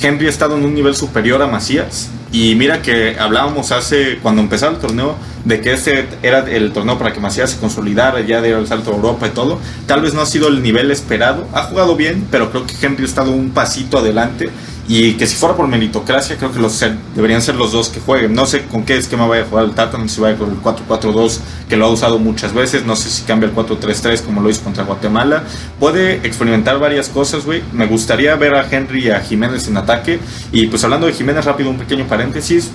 Henry 0.02 0.28
ha 0.28 0.30
estado 0.30 0.56
en 0.56 0.64
un 0.64 0.74
nivel 0.74 0.96
superior 0.96 1.42
a 1.42 1.48
Macías. 1.48 2.10
Y 2.32 2.54
mira 2.56 2.82
que 2.82 3.18
hablábamos 3.20 3.72
hace, 3.72 4.20
cuando 4.22 4.42
empezaba 4.42 4.74
el 4.74 4.80
torneo, 4.80 5.16
de 5.46 5.62
que 5.62 5.74
este 5.74 6.08
era 6.22 6.40
el 6.50 6.72
torneo 6.72 6.98
para 6.98 7.12
que 7.12 7.20
Macías 7.20 7.50
se 7.52 7.58
consolidara, 7.58 8.22
ya 8.22 8.42
diera 8.42 8.60
el 8.60 8.68
salto 8.68 8.92
a 8.92 8.96
Europa 8.96 9.28
y 9.28 9.32
todo. 9.32 9.60
Tal 9.88 10.02
vez 10.02 10.14
no 10.14 10.22
ha 10.22 10.26
sido 10.26 10.48
el 10.48 10.62
nivel 10.62 10.92
esperado. 10.92 11.48
Ha 11.54 11.64
jugado 11.64 11.96
bien, 11.96 12.28
pero 12.30 12.52
creo 12.52 12.68
que 12.68 12.76
Henry 12.82 13.04
ha 13.04 13.08
estado 13.08 13.32
un 13.32 13.50
pasito 13.50 13.98
adelante. 13.98 14.50
Y 14.92 15.14
que 15.14 15.28
si 15.28 15.36
fuera 15.36 15.56
por 15.56 15.68
meritocracia, 15.68 16.36
creo 16.36 16.52
que 16.52 16.58
los 16.58 16.84
deberían 17.16 17.44
ser 17.44 17.54
los 17.54 17.72
dos 17.72 17.90
que 17.90 18.00
jueguen. 18.00 18.34
No 18.34 18.48
sé 18.48 18.64
con 18.64 18.86
qué 18.86 18.98
esquema 18.98 19.28
vaya 19.28 19.44
a 19.44 19.46
jugar 19.46 19.66
el 19.66 19.72
Tata, 19.76 20.00
no 20.00 20.08
sé 20.10 20.16
si 20.16 20.22
vaya 20.22 20.36
con 20.36 20.50
el 20.50 20.58
4-4-2, 20.64 21.38
que 21.70 21.78
lo 21.78 21.86
ha 21.86 21.90
usado 21.90 22.18
muchas 22.18 22.56
veces. 22.56 22.86
No 22.88 22.96
sé 22.96 23.12
si 23.12 23.22
cambia 23.22 23.48
el 23.48 23.56
4-3-3 23.56 24.24
como 24.24 24.42
lo 24.42 24.50
hizo 24.50 24.64
contra 24.64 24.84
Guatemala. 24.86 25.44
Puede 25.80 26.16
experimentar 26.26 26.80
varias 26.80 27.08
cosas, 27.08 27.46
güey. 27.46 27.62
Me 27.72 27.86
gustaría 27.86 28.36
ver 28.36 28.56
a 28.56 28.68
Henry 28.68 29.06
y 29.06 29.10
a 29.12 29.20
Jiménez 29.20 29.68
en 29.68 29.78
ataque. 29.78 30.20
Y 30.52 30.66
pues 30.66 30.84
hablando 30.84 31.06
de 31.06 31.14
Jiménez, 31.14 31.46
rápido, 31.46 31.70
un 31.70 31.78
pequeño 31.78 32.08
paréntesis. 32.08 32.72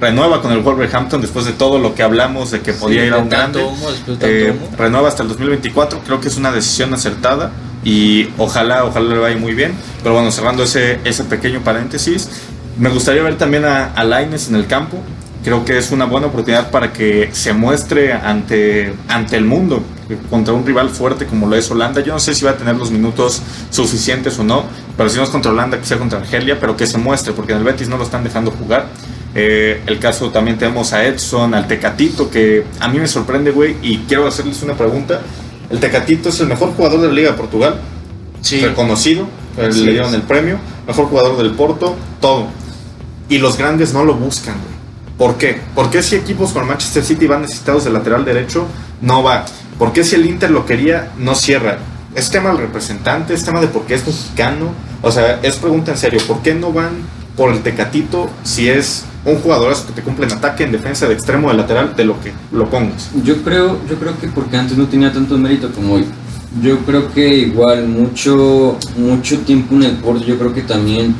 Renueva 0.00 0.40
con 0.42 0.52
el 0.52 0.60
Wolverhampton 0.60 1.20
después 1.20 1.46
de 1.46 1.52
todo 1.52 1.80
lo 1.80 1.96
que 1.96 2.04
hablamos 2.04 2.52
de 2.52 2.60
que 2.60 2.74
podía 2.74 3.04
ir 3.06 3.12
a 3.12 3.18
un 3.18 3.28
grande. 3.28 3.64
humo, 3.64 3.88
Eh, 4.20 4.54
renueva 4.78 5.08
hasta 5.08 5.24
el 5.24 5.28
2024. 5.30 5.98
Creo 6.06 6.20
que 6.20 6.28
es 6.28 6.36
una 6.36 6.52
decisión 6.52 6.94
acertada 6.94 7.50
y 7.86 8.28
ojalá, 8.36 8.84
ojalá 8.84 9.14
le 9.14 9.20
vaya 9.20 9.36
muy 9.36 9.54
bien. 9.54 9.72
Pero 10.02 10.16
bueno, 10.16 10.32
cerrando 10.32 10.64
ese, 10.64 10.98
ese 11.04 11.22
pequeño 11.22 11.60
paréntesis, 11.60 12.28
me 12.76 12.88
gustaría 12.88 13.22
ver 13.22 13.38
también 13.38 13.64
a, 13.64 13.92
a 13.94 14.22
en 14.22 14.54
el 14.56 14.66
campo. 14.66 14.98
Creo 15.44 15.64
que 15.64 15.78
es 15.78 15.92
una 15.92 16.04
buena 16.04 16.26
oportunidad 16.26 16.72
para 16.72 16.92
que 16.92 17.30
se 17.30 17.52
muestre 17.52 18.12
ante, 18.12 18.92
ante 19.06 19.36
el 19.36 19.44
mundo 19.44 19.84
eh, 20.10 20.18
contra 20.28 20.52
un 20.52 20.66
rival 20.66 20.90
fuerte 20.90 21.26
como 21.26 21.46
lo 21.46 21.54
es 21.54 21.70
Holanda. 21.70 22.00
Yo 22.00 22.12
no 22.12 22.18
sé 22.18 22.34
si 22.34 22.44
va 22.44 22.50
a 22.50 22.56
tener 22.56 22.74
los 22.74 22.90
minutos 22.90 23.40
suficientes 23.70 24.36
o 24.40 24.42
no, 24.42 24.64
pero 24.96 25.08
si 25.08 25.18
no 25.18 25.22
es 25.22 25.30
contra 25.30 25.52
Holanda, 25.52 25.78
que 25.78 25.86
sea 25.86 25.98
contra 25.98 26.18
Argelia, 26.18 26.58
pero 26.58 26.76
que 26.76 26.88
se 26.88 26.98
muestre, 26.98 27.34
porque 27.34 27.52
en 27.52 27.58
el 27.58 27.64
Betis 27.64 27.88
no 27.88 27.96
lo 27.96 28.02
están 28.02 28.24
dejando 28.24 28.50
jugar. 28.50 28.88
Eh, 29.36 29.80
el 29.86 30.00
caso 30.00 30.30
también 30.30 30.58
tenemos 30.58 30.92
a 30.92 31.04
Edson, 31.04 31.54
al 31.54 31.68
Tecatito, 31.68 32.28
que 32.30 32.64
a 32.80 32.88
mí 32.88 32.98
me 32.98 33.06
sorprende, 33.06 33.52
güey, 33.52 33.76
y 33.80 33.98
quiero 34.08 34.26
hacerles 34.26 34.60
una 34.64 34.74
pregunta. 34.74 35.20
El 35.70 35.80
Tecatito 35.80 36.28
es 36.28 36.40
el 36.40 36.46
mejor 36.46 36.72
jugador 36.74 37.00
de 37.00 37.08
la 37.08 37.12
Liga 37.14 37.30
de 37.32 37.36
Portugal, 37.36 37.80
Sí. 38.40 38.60
reconocido, 38.60 39.26
le 39.56 39.68
dieron 39.90 40.14
el 40.14 40.22
premio, 40.22 40.58
mejor 40.86 41.06
jugador 41.06 41.36
del 41.38 41.52
Porto, 41.52 41.96
todo. 42.20 42.46
Y 43.28 43.38
los 43.38 43.56
grandes 43.58 43.92
no 43.92 44.04
lo 44.04 44.14
buscan, 44.14 44.54
güey. 44.54 44.76
¿Por 45.18 45.38
qué? 45.38 45.60
¿Por 45.74 45.90
qué 45.90 46.02
si 46.02 46.14
equipos 46.14 46.50
como 46.50 46.62
el 46.62 46.68
Manchester 46.68 47.02
City 47.02 47.26
van 47.26 47.42
necesitados 47.42 47.84
de 47.84 47.90
lateral 47.90 48.24
derecho, 48.24 48.66
no 49.00 49.22
va? 49.22 49.44
¿Por 49.78 49.92
qué 49.92 50.04
si 50.04 50.14
el 50.14 50.26
Inter 50.26 50.50
lo 50.50 50.66
quería, 50.66 51.12
no 51.18 51.34
cierra? 51.34 51.78
Es 52.14 52.30
tema 52.30 52.50
del 52.50 52.58
representante, 52.58 53.34
es 53.34 53.44
tema 53.44 53.60
de 53.60 53.66
por 53.66 53.82
qué 53.82 53.94
es 53.94 54.06
mexicano. 54.06 54.72
O 55.02 55.10
sea, 55.10 55.40
es 55.42 55.56
pregunta 55.56 55.90
en 55.92 55.98
serio, 55.98 56.20
¿por 56.26 56.40
qué 56.42 56.54
no 56.54 56.72
van 56.72 56.90
por 57.36 57.52
el 57.52 57.62
Tecatito 57.62 58.30
si 58.42 58.68
es 58.68 59.04
un 59.24 59.36
jugador 59.36 59.74
que 59.84 59.92
te 59.92 60.02
cumple 60.02 60.26
en 60.26 60.32
ataque, 60.32 60.64
en 60.64 60.72
defensa, 60.72 61.08
de 61.08 61.14
extremo, 61.14 61.50
de 61.50 61.56
lateral, 61.56 61.94
de 61.96 62.04
lo 62.04 62.20
que 62.20 62.32
lo 62.52 62.70
pongas? 62.70 63.10
yo 63.24 63.42
creo 63.42 63.78
yo 63.88 63.96
creo 63.96 64.18
que 64.18 64.28
porque 64.28 64.56
antes 64.56 64.76
no 64.78 64.86
tenía 64.86 65.12
tanto 65.12 65.36
mérito 65.36 65.70
como 65.72 65.94
hoy 65.94 66.04
yo 66.62 66.78
creo 66.80 67.12
que 67.12 67.36
igual 67.38 67.88
mucho 67.88 68.78
mucho 68.96 69.38
tiempo 69.40 69.74
en 69.74 69.82
el 69.82 69.96
Porto 69.96 70.24
yo 70.24 70.38
creo 70.38 70.54
que 70.54 70.62
también 70.62 71.14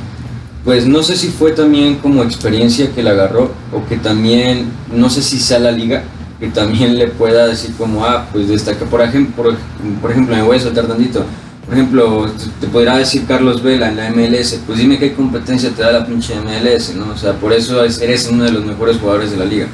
pues 0.65 0.87
no 0.87 1.03
sé 1.03 1.17
si 1.17 1.29
fue 1.29 1.53
también 1.53 1.97
como 1.97 2.23
experiencia 2.23 2.91
que 2.93 3.03
la 3.03 3.11
agarró 3.11 3.53
o 3.73 3.87
que 3.89 3.97
también 3.97 4.67
no 4.93 5.11
sé 5.11 5.23
si 5.23 5.39
sea 5.39 5.59
la 5.59 5.71
liga 5.71 6.05
que 6.41 6.49
también 6.49 6.99
le 6.99 7.09
pueda 7.09 7.47
decir 7.47 7.73
como 7.77 8.05
ah 8.05 8.27
pues 8.33 8.49
destaca 8.49 8.85
por 8.87 9.01
ejemplo 9.03 9.45
por, 9.45 9.57
por 10.01 10.11
ejemplo 10.11 10.35
me 10.35 10.43
voy 10.43 10.57
a 10.57 10.61
soltar 10.61 10.87
tantito 10.87 11.25
por 11.67 11.75
ejemplo 11.75 12.27
te, 12.61 12.67
podrá 12.69 12.97
decir 12.99 13.25
Carlos 13.27 13.63
Vela 13.63 13.89
en 13.89 13.97
la 13.97 14.11
MLS 14.11 14.61
pues 14.67 14.79
dime 14.79 14.99
qué 14.99 15.13
competencia 15.15 15.71
te 15.71 15.83
da 15.83 15.93
la 15.93 16.07
pinche 16.07 16.35
MLS 16.41 16.95
no 16.95 17.13
o 17.13 17.17
sea 17.17 17.33
por 17.35 17.53
eso 17.53 17.83
es- 17.85 18.01
eres 18.01 18.29
uno 18.31 18.45
de 18.45 18.53
los 18.53 18.65
mejores 18.65 18.99
jugadores 18.99 19.33
de 19.33 19.37
la 19.37 19.45
liga 19.45 19.67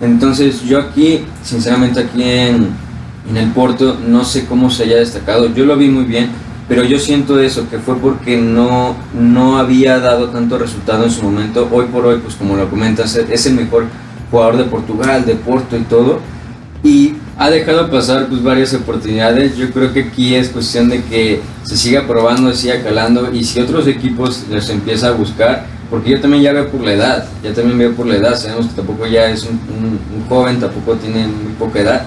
entonces 0.00 0.62
yo 0.62 0.78
aquí 0.80 1.20
sinceramente 1.42 2.00
aquí 2.00 2.22
en, 2.22 2.68
en 3.28 3.36
el 3.36 3.50
Porto 3.50 3.96
no 4.06 4.24
sé 4.24 4.46
cómo 4.46 4.70
se 4.70 4.84
haya 4.84 4.96
destacado 4.96 5.52
yo 5.54 5.66
lo 5.66 5.76
vi 5.76 5.88
muy 5.88 6.04
bien 6.04 6.30
pero 6.66 6.82
yo 6.82 6.98
siento 6.98 7.38
eso, 7.40 7.68
que 7.68 7.78
fue 7.78 7.96
porque 7.98 8.38
no, 8.38 8.96
no 9.12 9.58
había 9.58 9.98
dado 10.00 10.30
tanto 10.30 10.56
resultado 10.56 11.04
en 11.04 11.10
su 11.10 11.22
momento. 11.22 11.68
Hoy 11.70 11.84
por 11.92 12.06
hoy, 12.06 12.20
pues 12.22 12.36
como 12.36 12.56
lo 12.56 12.70
comentas, 12.70 13.14
es 13.16 13.44
el 13.44 13.52
mejor 13.52 13.84
jugador 14.30 14.56
de 14.56 14.64
Portugal, 14.64 15.26
de 15.26 15.34
Porto 15.34 15.76
y 15.76 15.82
todo. 15.82 16.20
Y 16.82 17.16
ha 17.38 17.50
dejado 17.50 17.90
pasar 17.90 18.26
pues 18.28 18.42
varias 18.42 18.72
oportunidades. 18.74 19.56
Yo 19.56 19.70
creo 19.70 19.92
que 19.92 20.04
aquí 20.04 20.34
es 20.34 20.48
cuestión 20.48 20.88
de 20.88 21.02
que 21.02 21.40
se 21.64 21.76
siga 21.76 22.06
probando, 22.06 22.50
se 22.52 22.62
siga 22.62 22.82
calando. 22.82 23.32
Y 23.32 23.44
si 23.44 23.60
otros 23.60 23.86
equipos 23.86 24.44
les 24.50 24.68
empieza 24.70 25.08
a 25.08 25.12
buscar, 25.12 25.66
porque 25.90 26.10
yo 26.10 26.20
también 26.20 26.42
ya 26.42 26.52
veo 26.52 26.68
por 26.68 26.80
la 26.82 26.92
edad, 26.92 27.26
ya 27.42 27.52
también 27.52 27.78
veo 27.78 27.92
por 27.94 28.06
la 28.06 28.16
edad. 28.16 28.36
Sabemos 28.38 28.66
que 28.66 28.74
tampoco 28.74 29.06
ya 29.06 29.28
es 29.30 29.42
un, 29.44 29.60
un- 29.76 29.98
un 30.20 30.28
joven, 30.28 30.60
tampoco 30.60 30.94
tiene 30.94 31.26
muy 31.26 31.52
poca 31.58 31.80
edad. 31.80 32.06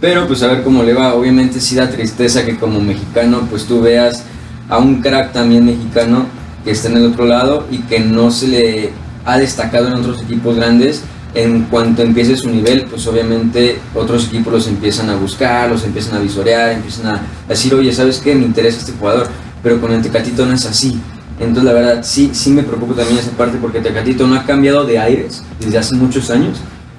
Pero 0.00 0.26
pues 0.26 0.42
a 0.42 0.48
ver 0.48 0.62
cómo 0.62 0.82
le 0.82 0.94
va. 0.94 1.14
Obviamente 1.14 1.60
sí 1.60 1.76
da 1.76 1.88
tristeza 1.90 2.44
que 2.44 2.56
como 2.56 2.80
mexicano 2.80 3.46
pues 3.50 3.64
tú 3.66 3.80
veas 3.82 4.24
a 4.68 4.78
un 4.78 5.00
crack 5.02 5.32
también 5.32 5.66
mexicano 5.66 6.26
que 6.64 6.70
está 6.70 6.88
en 6.88 6.96
el 6.96 7.06
otro 7.06 7.26
lado 7.26 7.66
y 7.70 7.78
que 7.78 8.00
no 8.00 8.30
se 8.30 8.48
le 8.48 8.90
ha 9.24 9.38
destacado 9.38 9.88
en 9.88 9.94
otros 9.94 10.22
equipos 10.22 10.56
grandes 10.56 11.02
en 11.34 11.64
cuanto 11.64 12.02
empiece 12.02 12.36
su 12.36 12.50
nivel, 12.50 12.84
pues 12.84 13.06
obviamente 13.06 13.78
otros 13.94 14.26
equipos 14.26 14.52
los 14.52 14.66
empiezan 14.66 15.08
a 15.10 15.16
buscar, 15.16 15.70
los 15.70 15.84
empiezan 15.84 16.16
a 16.16 16.20
visorear, 16.20 16.72
empiezan 16.72 17.06
a 17.06 17.20
decir, 17.48 17.74
oye, 17.74 17.92
¿sabes 17.92 18.18
qué? 18.18 18.34
Me 18.34 18.44
interesa 18.44 18.78
este 18.78 18.92
jugador, 18.92 19.28
pero 19.62 19.80
con 19.80 19.92
el 19.92 20.02
Tecatito 20.02 20.44
no 20.44 20.54
es 20.54 20.66
así. 20.66 21.00
Entonces 21.40 21.64
la 21.64 21.72
verdad 21.72 22.00
sí, 22.04 22.30
sí 22.34 22.50
me 22.50 22.62
preocupa 22.62 22.94
también 22.94 23.18
esa 23.18 23.30
parte 23.30 23.58
porque 23.60 23.80
Tecatito 23.80 24.26
no 24.26 24.34
ha 24.34 24.44
cambiado 24.44 24.84
de 24.84 24.98
aires 24.98 25.42
desde 25.58 25.78
hace 25.78 25.96
muchos 25.96 26.30
años 26.30 26.58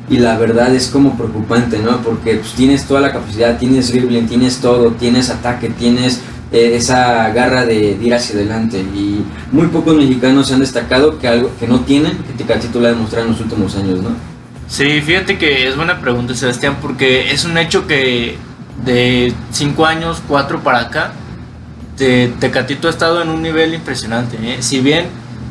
y 0.09 0.17
la 0.17 0.37
verdad 0.37 0.75
es 0.75 0.87
como 0.87 1.15
preocupante, 1.15 1.79
¿no? 1.79 2.01
Porque 2.01 2.35
pues, 2.35 2.53
tienes 2.53 2.85
toda 2.85 2.99
la 2.99 3.13
capacidad, 3.13 3.57
tienes 3.57 3.91
dribbling, 3.91 4.27
tienes 4.27 4.57
todo, 4.57 4.91
tienes 4.91 5.29
ataque, 5.29 5.69
tienes 5.69 6.19
eh, 6.53 6.75
esa 6.75 7.29
garra 7.31 7.65
de, 7.65 7.97
ir 7.99 8.13
hacia 8.13 8.35
adelante 8.35 8.77
y 8.79 9.25
muy 9.51 9.67
pocos 9.67 9.95
mexicanos 9.95 10.47
se 10.47 10.53
han 10.53 10.59
destacado 10.59 11.17
que 11.19 11.27
algo 11.27 11.51
que 11.59 11.67
no 11.67 11.81
tienen, 11.81 12.15
que 12.19 12.33
Tecatito 12.33 12.79
lo 12.79 12.87
ha 12.87 12.91
demostrado 12.91 13.25
en 13.25 13.31
los 13.31 13.41
últimos 13.41 13.75
años, 13.75 14.01
¿no? 14.01 14.11
Sí, 14.67 15.01
fíjate 15.01 15.37
que 15.37 15.67
es 15.67 15.75
buena 15.75 15.99
pregunta, 15.99 16.33
Sebastián, 16.35 16.77
porque 16.81 17.31
es 17.31 17.43
un 17.43 17.57
hecho 17.57 17.85
que 17.87 18.37
de 18.85 19.33
5 19.51 19.85
años, 19.85 20.21
4 20.27 20.61
para 20.61 20.79
acá, 20.81 21.13
Tecatito 21.97 22.87
ha 22.87 22.91
estado 22.91 23.21
en 23.21 23.29
un 23.29 23.41
nivel 23.41 23.73
impresionante. 23.73 24.37
¿eh? 24.41 24.57
Si 24.61 24.79
bien, 24.79 25.05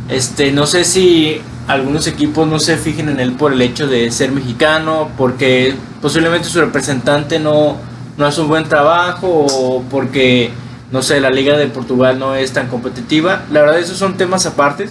este, 0.08 0.52
no 0.52 0.66
sé 0.66 0.84
si 0.84 1.40
algunos 1.68 2.06
equipos 2.06 2.46
no 2.46 2.58
se 2.58 2.76
fijen 2.76 3.08
en 3.08 3.20
él 3.20 3.32
por 3.32 3.52
el 3.52 3.62
hecho 3.62 3.86
de 3.86 4.10
ser 4.10 4.32
mexicano, 4.32 5.10
porque 5.16 5.74
posiblemente 6.00 6.48
su 6.48 6.60
representante 6.60 7.38
no, 7.38 7.76
no 8.16 8.26
hace 8.26 8.40
un 8.40 8.48
buen 8.48 8.64
trabajo 8.64 9.28
o 9.28 9.82
porque, 9.90 10.50
no 10.92 11.02
sé, 11.02 11.20
la 11.20 11.30
Liga 11.30 11.56
de 11.56 11.66
Portugal 11.66 12.18
no 12.18 12.34
es 12.34 12.52
tan 12.52 12.68
competitiva. 12.68 13.44
La 13.50 13.62
verdad, 13.62 13.78
esos 13.80 13.96
son 13.96 14.16
temas 14.16 14.46
aparte. 14.46 14.88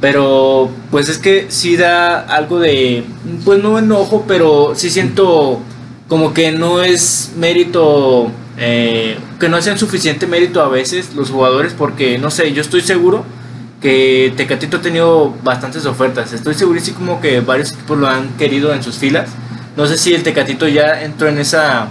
Pero 0.00 0.70
pues 0.92 1.08
es 1.08 1.18
que 1.18 1.46
sí 1.48 1.76
da 1.76 2.20
algo 2.20 2.60
de, 2.60 3.02
pues 3.44 3.60
no 3.60 3.78
enojo, 3.78 4.24
pero 4.28 4.74
sí 4.76 4.90
siento 4.90 5.60
como 6.06 6.32
que 6.32 6.52
no 6.52 6.82
es 6.82 7.32
mérito, 7.36 8.30
eh, 8.58 9.18
que 9.40 9.48
no 9.48 9.56
hacen 9.56 9.76
suficiente 9.76 10.28
mérito 10.28 10.62
a 10.62 10.68
veces 10.68 11.14
los 11.14 11.30
jugadores, 11.30 11.74
porque 11.76 12.16
no 12.18 12.30
sé, 12.30 12.52
yo 12.52 12.62
estoy 12.62 12.80
seguro 12.80 13.24
que 13.82 14.32
Tecatito 14.36 14.76
ha 14.76 14.80
tenido 14.80 15.34
bastantes 15.42 15.84
ofertas. 15.84 16.32
Estoy 16.32 16.54
segurísimo 16.54 17.20
que 17.20 17.40
varios 17.40 17.72
equipos 17.72 17.98
lo 17.98 18.06
han 18.06 18.36
querido 18.36 18.72
en 18.72 18.84
sus 18.84 18.98
filas. 18.98 19.30
No 19.76 19.86
sé 19.86 19.98
si 19.98 20.14
el 20.14 20.22
Tecatito 20.22 20.68
ya 20.68 21.02
entró 21.02 21.28
en 21.28 21.38
esa 21.38 21.88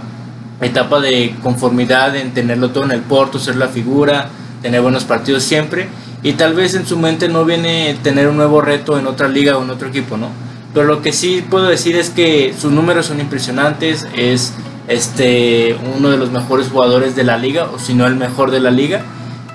etapa 0.60 1.00
de 1.00 1.34
conformidad 1.42 2.16
en 2.16 2.32
tenerlo 2.32 2.70
todo 2.70 2.84
en 2.84 2.92
el 2.92 3.00
Porto, 3.00 3.38
ser 3.38 3.56
la 3.56 3.68
figura, 3.68 4.28
tener 4.62 4.80
buenos 4.80 5.04
partidos 5.04 5.42
siempre. 5.42 5.88
Y 6.22 6.32
tal 6.32 6.54
vez 6.54 6.74
en 6.74 6.86
su 6.86 6.98
mente 6.98 7.28
no 7.28 7.44
viene 7.44 7.96
tener 8.02 8.28
un 8.28 8.36
nuevo 8.36 8.60
reto 8.60 8.98
en 8.98 9.06
otra 9.06 9.28
liga 9.28 9.56
o 9.56 9.62
en 9.62 9.70
otro 9.70 9.88
equipo, 9.88 10.16
¿no? 10.16 10.30
Pero 10.74 10.86
lo 10.86 11.00
que 11.00 11.12
sí 11.12 11.44
puedo 11.48 11.66
decir 11.66 11.96
es 11.96 12.10
que 12.10 12.54
sus 12.58 12.72
números 12.72 13.06
son 13.06 13.20
impresionantes. 13.20 14.06
Es 14.16 14.52
este 14.88 15.76
uno 15.96 16.10
de 16.10 16.16
los 16.16 16.30
mejores 16.30 16.68
jugadores 16.68 17.14
de 17.14 17.24
la 17.24 17.36
liga, 17.36 17.68
o 17.72 17.78
si 17.78 17.94
no 17.94 18.06
el 18.06 18.16
mejor 18.16 18.50
de 18.50 18.60
la 18.60 18.70
liga 18.70 19.02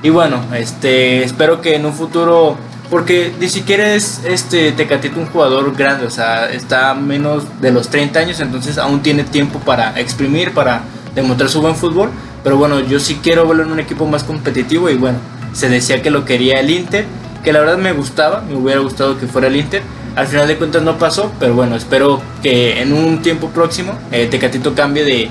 y 0.04 0.10
bueno, 0.10 0.42
este, 0.54 1.24
espero 1.24 1.62
que 1.62 1.76
en 1.76 1.86
un 1.86 1.94
futuro, 1.94 2.58
porque 2.89 3.34
ni 3.39 3.50
siquiera 3.50 3.93
es 3.93 4.22
este 4.26 4.72
Tecatito 4.72 5.19
un 5.19 5.26
jugador 5.26 5.76
grande, 5.76 6.06
o 6.06 6.10
sea, 6.10 6.52
está 6.52 6.93
menos 6.93 7.43
de 7.62 7.72
los 7.72 7.89
30 7.89 8.19
años, 8.19 8.39
entonces 8.39 8.78
aún 8.78 9.02
tiene 9.02 9.24
tiempo 9.24 9.60
para 9.60 10.00
exprimir, 10.00 10.54
para 10.54 10.84
demostrar 11.15 11.50
su 11.50 11.62
buen 11.62 11.76
fútbol. 11.76 12.10
Pero 12.43 12.58
bueno, 12.58 12.82
yo 12.82 13.00
sí 13.00 13.19
quiero 13.24 13.48
verlo 13.48 13.63
en 13.63 13.72
un 13.72 13.80
equipo 13.80 14.06
más 14.06 14.24
competitivo 14.24 14.89
y 14.89 14.96
bueno, 14.96 15.17
se 15.54 15.69
decía 15.69 16.02
que 16.02 16.10
lo 16.10 16.26
quería 16.26 16.60
el 16.60 16.69
Inter, 16.69 17.06
que 17.43 17.54
la 17.54 17.62
verdad 17.62 17.78
me 17.78 17.93
gustaba, 17.93 18.41
me 18.41 18.56
hubiera 18.56 18.82
gustado 18.82 19.17
que 19.17 19.28
fuera 19.28 19.48
el 19.48 19.56
Inter 19.56 19.82
al 20.15 20.28
final 20.28 20.47
de 20.47 20.58
cuentas 20.58 20.84
no 20.84 20.97
pasó, 20.97 21.32
pero 21.39 21.56
bueno, 21.56 21.76
espero 21.76 22.21
que 22.41 22.82
en 22.82 22.93
un 22.93 23.21
tiempo 23.21 23.49
próximo 23.49 23.97
eh, 24.12 24.28
Tecatito 24.30 24.76
cambie 24.76 25.04
de, 25.04 25.30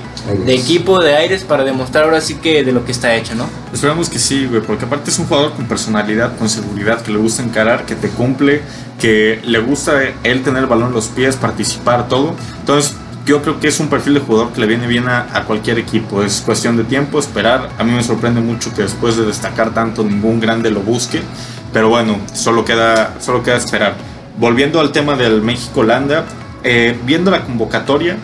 equipo, 0.53 0.99
de 0.99 1.15
aires, 1.15 1.43
para 1.43 1.63
demostrar 1.63 2.05
ahora 2.05 2.19
sí 2.19 2.35
que 2.35 2.63
de 2.63 2.71
lo 2.71 2.83
que 2.83 2.91
está 2.91 3.15
hecho, 3.15 3.33
¿no? 3.35 3.47
Esperamos 3.71 4.09
que 4.09 4.19
sí, 4.19 4.45
güey, 4.45 4.61
porque 4.61 4.85
aparte 4.85 5.09
es 5.09 5.19
un 5.19 5.27
jugador 5.27 5.53
con 5.53 5.67
personalidad, 5.67 6.35
con 6.37 6.49
seguridad, 6.49 7.01
que 7.01 7.11
le 7.11 7.17
gusta 7.17 7.43
encarar, 7.43 7.85
que 7.85 7.95
te 7.95 8.09
cumple, 8.09 8.61
que 8.99 9.39
le 9.43 9.59
gusta 9.59 10.01
él 10.23 10.43
tener 10.43 10.63
el 10.63 10.69
balón 10.69 10.89
en 10.89 10.93
los 10.93 11.07
pies, 11.07 11.37
participar, 11.37 12.09
todo. 12.09 12.35
Entonces, 12.59 12.93
yo 13.25 13.41
creo 13.41 13.61
que 13.61 13.69
es 13.69 13.79
un 13.79 13.87
perfil 13.87 14.15
de 14.15 14.19
jugador 14.19 14.51
que 14.51 14.59
le 14.59 14.67
viene 14.67 14.85
bien 14.85 15.07
a, 15.07 15.29
a, 15.33 15.45
cualquier 15.45 15.79
equipo. 15.79 16.23
Es 16.23 16.41
cuestión 16.41 16.75
de 16.75 16.83
tiempo, 16.83 17.19
esperar. 17.19 17.69
A 17.77 17.83
mí 17.85 17.93
me 17.93 18.03
sorprende 18.03 18.41
mucho 18.41 18.73
que 18.73 18.81
después 18.81 19.15
de 19.15 19.25
destacar 19.25 19.73
tanto 19.73 20.03
ningún 20.03 20.41
grande 20.41 20.69
lo 20.69 20.81
busque. 20.81 21.21
Pero 21.71 21.87
bueno, 21.87 22.19
solo 22.33 22.65
queda, 22.65 23.15
solo 23.21 23.41
queda 23.41 23.55
esperar 23.55 24.12
volviendo 24.37 24.79
al 24.79 24.91
tema 24.91 25.15
del 25.15 25.41
México-Holanda, 25.41 26.25
eh, 26.63 26.97
viendo 27.05 27.31
la 27.31 27.43
convocatoria, 27.43 28.17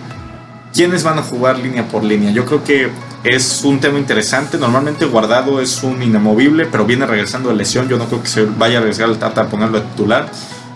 ¿quiénes 0.74 1.04
van 1.04 1.20
a 1.20 1.24
jugar 1.24 1.60
línea 1.60 1.88
por 1.88 2.04
línea? 2.04 2.32
Yo 2.32 2.46
creo 2.46 2.64
que 2.64 2.90
es 3.24 3.64
un 3.64 3.80
tema 3.80 4.00
interesante. 4.00 4.58
Normalmente 4.58 5.06
Guardado 5.06 5.62
es 5.62 5.84
un 5.84 6.02
inamovible, 6.02 6.66
pero 6.66 6.86
viene 6.86 7.06
regresando 7.06 7.50
de 7.50 7.56
lesión. 7.56 7.88
Yo 7.90 7.98
no 7.98 8.06
creo 8.06 8.22
que 8.22 8.30
se 8.30 8.46
vaya 8.46 8.78
a 8.78 8.82
arriesgar 8.82 9.10
al 9.10 9.18
Tata 9.18 9.42
a 9.42 9.48
ponerlo 9.48 9.80
de 9.80 9.88
titular. 9.88 10.30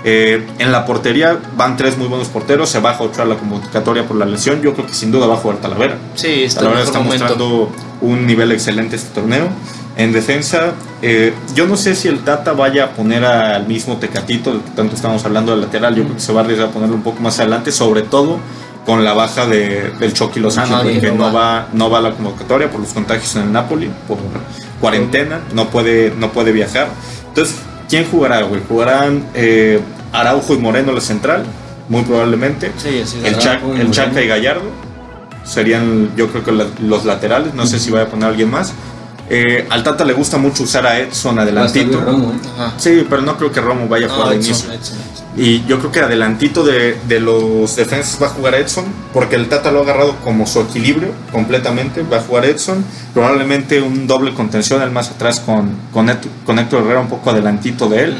Eh, 0.05 0.45
en 0.59 0.73
la 0.73 0.85
portería 0.85 1.39
van 1.55 1.77
tres 1.77 1.97
muy 1.97 2.07
buenos 2.07 2.27
porteros. 2.27 2.69
Se 2.69 2.79
baja 2.79 3.03
ocho 3.03 3.21
a 3.21 3.25
la 3.25 3.35
convocatoria 3.35 4.05
por 4.05 4.17
la 4.17 4.25
lesión. 4.25 4.61
Yo 4.61 4.73
creo 4.73 4.85
que 4.85 4.93
sin 4.93 5.11
duda 5.11 5.27
va 5.27 5.35
a 5.35 5.37
jugar 5.37 5.57
Talavera. 5.59 5.97
Sí, 6.15 6.43
está 6.43 6.61
Talavera 6.61 6.83
está 6.83 6.99
mostrando 6.99 7.71
un 8.01 8.27
nivel 8.27 8.51
excelente 8.51 8.97
este 8.97 9.13
torneo. 9.13 9.47
En 9.95 10.11
defensa, 10.11 10.73
eh, 11.03 11.33
yo 11.53 11.67
no 11.67 11.77
sé 11.77 11.93
si 11.93 12.07
el 12.07 12.23
Tata 12.23 12.53
vaya 12.53 12.85
a 12.85 12.89
poner 12.91 13.23
al 13.23 13.67
mismo 13.67 13.97
Tecatito, 13.97 14.59
tanto 14.75 14.95
estamos 14.95 15.23
hablando 15.23 15.51
del 15.51 15.61
lateral, 15.61 15.95
yo 15.95 16.03
creo 16.03 16.15
que 16.15 16.21
se 16.21 16.33
va 16.33 16.41
a 16.41 16.43
arriesgar 16.43 16.69
a 16.69 16.71
ponerlo 16.71 16.95
un 16.95 17.03
poco 17.03 17.21
más 17.21 17.39
adelante, 17.39 17.71
sobre 17.71 18.01
todo 18.01 18.39
con 18.85 19.03
la 19.03 19.13
baja 19.13 19.45
de, 19.45 19.91
del 19.99 20.13
Chucky 20.13 20.39
Lozano, 20.39 20.81
que 20.83 21.11
no 21.11 21.31
va. 21.31 21.67
no 21.73 21.89
va 21.89 21.99
a 21.99 22.01
la 22.01 22.11
convocatoria 22.11 22.69
por 22.69 22.81
los 22.81 22.91
contagios 22.91 23.35
en 23.35 23.43
el 23.43 23.51
Napoli, 23.51 23.89
por 24.07 24.17
cuarentena, 24.81 25.41
no 25.53 25.69
puede, 25.69 26.13
no 26.17 26.31
puede 26.31 26.51
viajar. 26.51 26.87
Entonces, 27.27 27.55
¿quién 27.87 28.05
jugará, 28.09 28.41
güey? 28.41 28.61
¿Jugarán 28.67 29.23
eh, 29.35 29.79
Araujo 30.11 30.53
y 30.53 30.57
Moreno 30.57 30.91
la 30.91 31.01
central? 31.01 31.45
Muy 31.87 32.01
probablemente. 32.01 32.71
el, 32.83 33.35
el 33.79 33.91
Chaca 33.91 34.21
y 34.21 34.27
Gallardo 34.27 34.69
serían, 35.45 36.09
yo 36.15 36.27
creo 36.29 36.43
que 36.43 36.51
los 36.51 37.05
laterales, 37.05 37.53
no 37.53 37.65
sé 37.65 37.79
si 37.79 37.91
vaya 37.91 38.05
a 38.05 38.07
poner 38.07 38.25
a 38.25 38.29
alguien 38.29 38.49
más. 38.49 38.73
Eh, 39.35 39.65
al 39.67 39.81
Tata 39.81 40.05
le 40.05 40.13
gusta 40.13 40.37
mucho 40.37 40.61
usar 40.61 40.85
a 40.85 40.99
Edson 40.99 41.39
adelantito. 41.39 41.97
¿eh? 41.99 42.69
Sí, 42.77 43.03
pero 43.09 43.23
no 43.23 43.35
creo 43.35 43.51
que 43.51 43.61
Romo 43.61 43.87
vaya 43.87 44.05
a 44.05 44.09
jugar 44.09 44.29
de 44.29 44.35
inicio. 44.35 44.69
Y 45.35 45.65
yo 45.65 45.79
creo 45.79 45.91
que 45.91 46.01
adelantito 46.01 46.63
de, 46.63 47.19
los 47.19 47.75
defensas 47.75 48.21
va 48.21 48.27
a 48.27 48.29
jugar 48.29 48.53
Edson, 48.53 48.85
porque 49.11 49.35
el 49.35 49.49
Tata 49.49 49.71
lo 49.71 49.79
ha 49.79 49.81
agarrado 49.81 50.17
como 50.23 50.45
su 50.45 50.61
equilibrio 50.61 51.09
completamente. 51.31 52.03
Va 52.03 52.17
a 52.17 52.21
jugar 52.21 52.45
Edson, 52.45 52.85
probablemente 53.15 53.81
un 53.81 54.05
doble 54.05 54.35
contención, 54.35 54.83
el 54.83 54.91
más 54.91 55.09
atrás 55.09 55.39
con, 55.39 55.71
con, 55.91 56.09
Héctor 56.09 56.83
Herrera 56.83 56.99
un 56.99 57.09
poco 57.09 57.31
adelantito 57.31 57.89
de 57.89 58.03
él. 58.03 58.17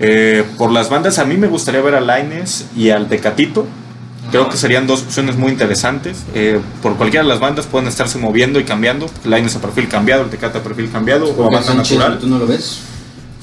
Eh, 0.00 0.42
por 0.58 0.72
las 0.72 0.90
bandas, 0.90 1.20
a 1.20 1.24
mí 1.24 1.36
me 1.36 1.46
gustaría 1.46 1.80
ver 1.80 1.94
a 1.94 2.00
Laines 2.00 2.66
y 2.74 2.90
al 2.90 3.06
Tecatito 3.06 3.64
Creo 4.32 4.48
que 4.48 4.56
serían 4.56 4.86
dos 4.86 5.02
opciones 5.02 5.36
muy 5.36 5.52
interesantes. 5.52 6.24
Eh, 6.34 6.58
por 6.82 6.96
cualquiera 6.96 7.22
de 7.22 7.28
las 7.28 7.38
bandas 7.38 7.66
pueden 7.66 7.86
estarse 7.86 8.18
moviendo 8.18 8.58
y 8.58 8.64
cambiando. 8.64 9.08
Laines 9.24 9.54
a 9.54 9.60
perfil 9.60 9.88
cambiado, 9.88 10.24
el 10.24 10.30
Tecate 10.30 10.58
a 10.58 10.62
perfil 10.62 10.90
cambiado 10.90 11.26
o 11.26 11.46
a 11.46 11.50
banda 11.50 11.74
natural. 11.74 12.18
¿Tú 12.18 12.26
no 12.26 12.38
lo 12.38 12.46
ves? 12.46 12.80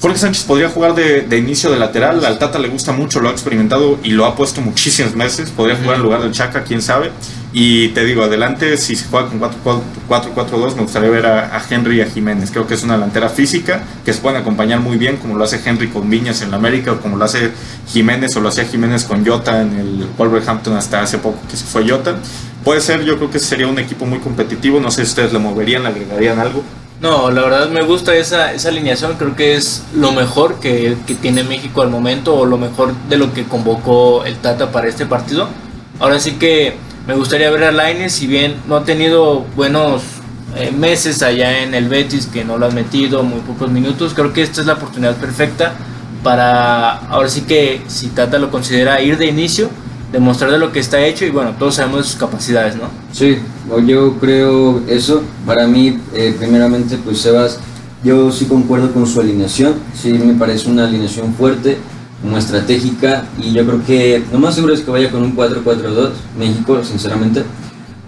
Jorge 0.00 0.18
Sánchez 0.18 0.44
podría 0.44 0.68
jugar 0.70 0.94
de, 0.94 1.38
inicio 1.38 1.70
de 1.70 1.78
lateral. 1.78 2.24
Al 2.24 2.38
Tata 2.38 2.58
le 2.58 2.68
gusta 2.68 2.92
mucho, 2.92 3.20
lo 3.20 3.28
ha 3.28 3.32
experimentado 3.32 3.98
y 4.02 4.10
lo 4.10 4.24
ha 4.24 4.34
puesto 4.34 4.60
muchísimos 4.62 5.14
meses. 5.14 5.50
Podría 5.50 5.76
jugar 5.76 5.96
en 5.96 6.02
lugar 6.02 6.22
del 6.22 6.32
Chaca, 6.32 6.64
quién 6.64 6.82
sabe. 6.82 7.12
Y 7.52 7.88
te 7.88 8.04
digo, 8.04 8.22
adelante, 8.22 8.76
si 8.76 8.94
se 8.94 9.06
juega 9.08 9.28
con 9.28 9.40
4-4-2, 9.40 10.76
me 10.76 10.82
gustaría 10.82 11.10
ver 11.10 11.26
a, 11.26 11.60
Henry 11.68 11.98
y 11.98 12.00
a 12.00 12.06
Jiménez. 12.06 12.50
Creo 12.52 12.66
que 12.66 12.74
es 12.74 12.84
una 12.84 12.94
delantera 12.94 13.28
física 13.28 13.82
que 14.04 14.12
se 14.12 14.20
pueden 14.20 14.40
acompañar 14.40 14.78
muy 14.78 14.96
bien, 14.96 15.16
como 15.16 15.36
lo 15.36 15.42
hace 15.42 15.60
Henry 15.64 15.88
con 15.88 16.08
Viñas 16.08 16.42
en 16.42 16.52
la 16.52 16.58
América, 16.58 16.92
o 16.92 17.00
como 17.00 17.16
lo 17.16 17.24
hace 17.24 17.50
Jiménez, 17.88 18.36
o 18.36 18.40
lo 18.40 18.50
hacía 18.50 18.66
Jiménez 18.66 19.04
con 19.04 19.26
Jota 19.26 19.62
en 19.62 19.76
el 19.76 20.06
Wolverhampton 20.16 20.76
hasta 20.76 21.02
hace 21.02 21.18
poco 21.18 21.38
que 21.50 21.56
se 21.56 21.64
fue 21.64 21.88
Jota. 21.88 22.16
Puede 22.62 22.80
ser, 22.80 23.02
yo 23.04 23.16
creo 23.16 23.30
que 23.30 23.40
sería 23.40 23.66
un 23.66 23.80
equipo 23.80 24.06
muy 24.06 24.20
competitivo. 24.20 24.78
No 24.78 24.92
sé 24.92 25.04
si 25.04 25.10
ustedes 25.10 25.32
le 25.32 25.40
moverían, 25.40 25.82
le 25.82 25.88
agregarían 25.88 26.38
algo. 26.38 26.62
No, 27.00 27.30
la 27.30 27.40
verdad 27.40 27.70
me 27.70 27.82
gusta 27.82 28.14
esa, 28.14 28.52
esa 28.52 28.68
alineación, 28.68 29.14
creo 29.16 29.34
que 29.34 29.56
es 29.56 29.82
lo 29.94 30.12
mejor 30.12 30.60
que, 30.60 30.98
que, 31.06 31.14
tiene 31.14 31.42
México 31.42 31.80
al 31.80 31.88
momento 31.88 32.34
o 32.34 32.44
lo 32.44 32.58
mejor 32.58 32.94
de 33.08 33.16
lo 33.16 33.32
que 33.32 33.44
convocó 33.44 34.24
el 34.26 34.36
Tata 34.36 34.70
para 34.70 34.86
este 34.86 35.06
partido. 35.06 35.48
Ahora 35.98 36.20
sí 36.20 36.32
que 36.32 36.76
me 37.10 37.16
gustaría 37.16 37.50
ver 37.50 37.64
a 37.64 37.72
Laines, 37.72 38.12
si 38.12 38.28
bien 38.28 38.54
no 38.68 38.76
ha 38.76 38.84
tenido 38.84 39.44
buenos 39.56 40.02
eh, 40.56 40.70
meses 40.70 41.24
allá 41.24 41.64
en 41.64 41.74
el 41.74 41.88
Betis, 41.88 42.26
que 42.26 42.44
no 42.44 42.56
lo 42.56 42.66
ha 42.66 42.70
metido, 42.70 43.24
muy 43.24 43.40
pocos 43.40 43.68
minutos, 43.68 44.14
creo 44.14 44.32
que 44.32 44.42
esta 44.42 44.60
es 44.60 44.68
la 44.68 44.74
oportunidad 44.74 45.16
perfecta 45.16 45.72
para, 46.22 46.98
ahora 47.08 47.28
sí 47.28 47.40
que 47.40 47.82
si 47.88 48.10
Tata 48.10 48.38
lo 48.38 48.52
considera 48.52 49.02
ir 49.02 49.18
de 49.18 49.26
inicio, 49.26 49.70
demostrar 50.12 50.52
de 50.52 50.58
lo 50.58 50.70
que 50.70 50.78
está 50.78 51.04
hecho 51.04 51.24
y 51.24 51.30
bueno, 51.30 51.56
todos 51.58 51.74
sabemos 51.74 52.06
sus 52.06 52.14
capacidades, 52.14 52.76
¿no? 52.76 52.84
Sí, 53.12 53.38
yo 53.84 54.16
creo 54.20 54.80
eso. 54.86 55.24
Para 55.44 55.66
mí, 55.66 55.98
eh, 56.14 56.36
primeramente, 56.38 56.96
pues 57.04 57.18
Sebas, 57.22 57.58
yo 58.04 58.30
sí 58.30 58.44
concuerdo 58.44 58.92
con 58.92 59.04
su 59.08 59.20
alineación, 59.20 59.74
sí 60.00 60.12
me 60.12 60.34
parece 60.34 60.70
una 60.70 60.84
alineación 60.84 61.34
fuerte. 61.34 61.76
Como 62.22 62.36
estratégica 62.36 63.24
y 63.38 63.52
yo 63.52 63.64
creo 63.66 63.84
que 63.84 64.22
lo 64.32 64.38
más 64.38 64.54
seguro 64.54 64.74
es 64.74 64.80
que 64.80 64.90
vaya 64.90 65.10
con 65.10 65.22
un 65.22 65.34
4-4-2 65.34 66.10
México, 66.38 66.82
sinceramente. 66.84 67.44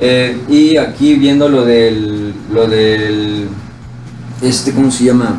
Eh, 0.01 0.37
y 0.49 0.77
aquí 0.77 1.15
viendo 1.15 1.49
lo 1.49 1.65
del, 1.65 2.35
lo 2.53 2.67
del, 2.67 3.49
este, 4.43 4.73
¿cómo 4.73 4.91
se 4.91 5.05
llama? 5.05 5.37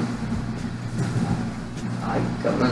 Ay, 2.08 2.22
cabrón. 2.42 2.70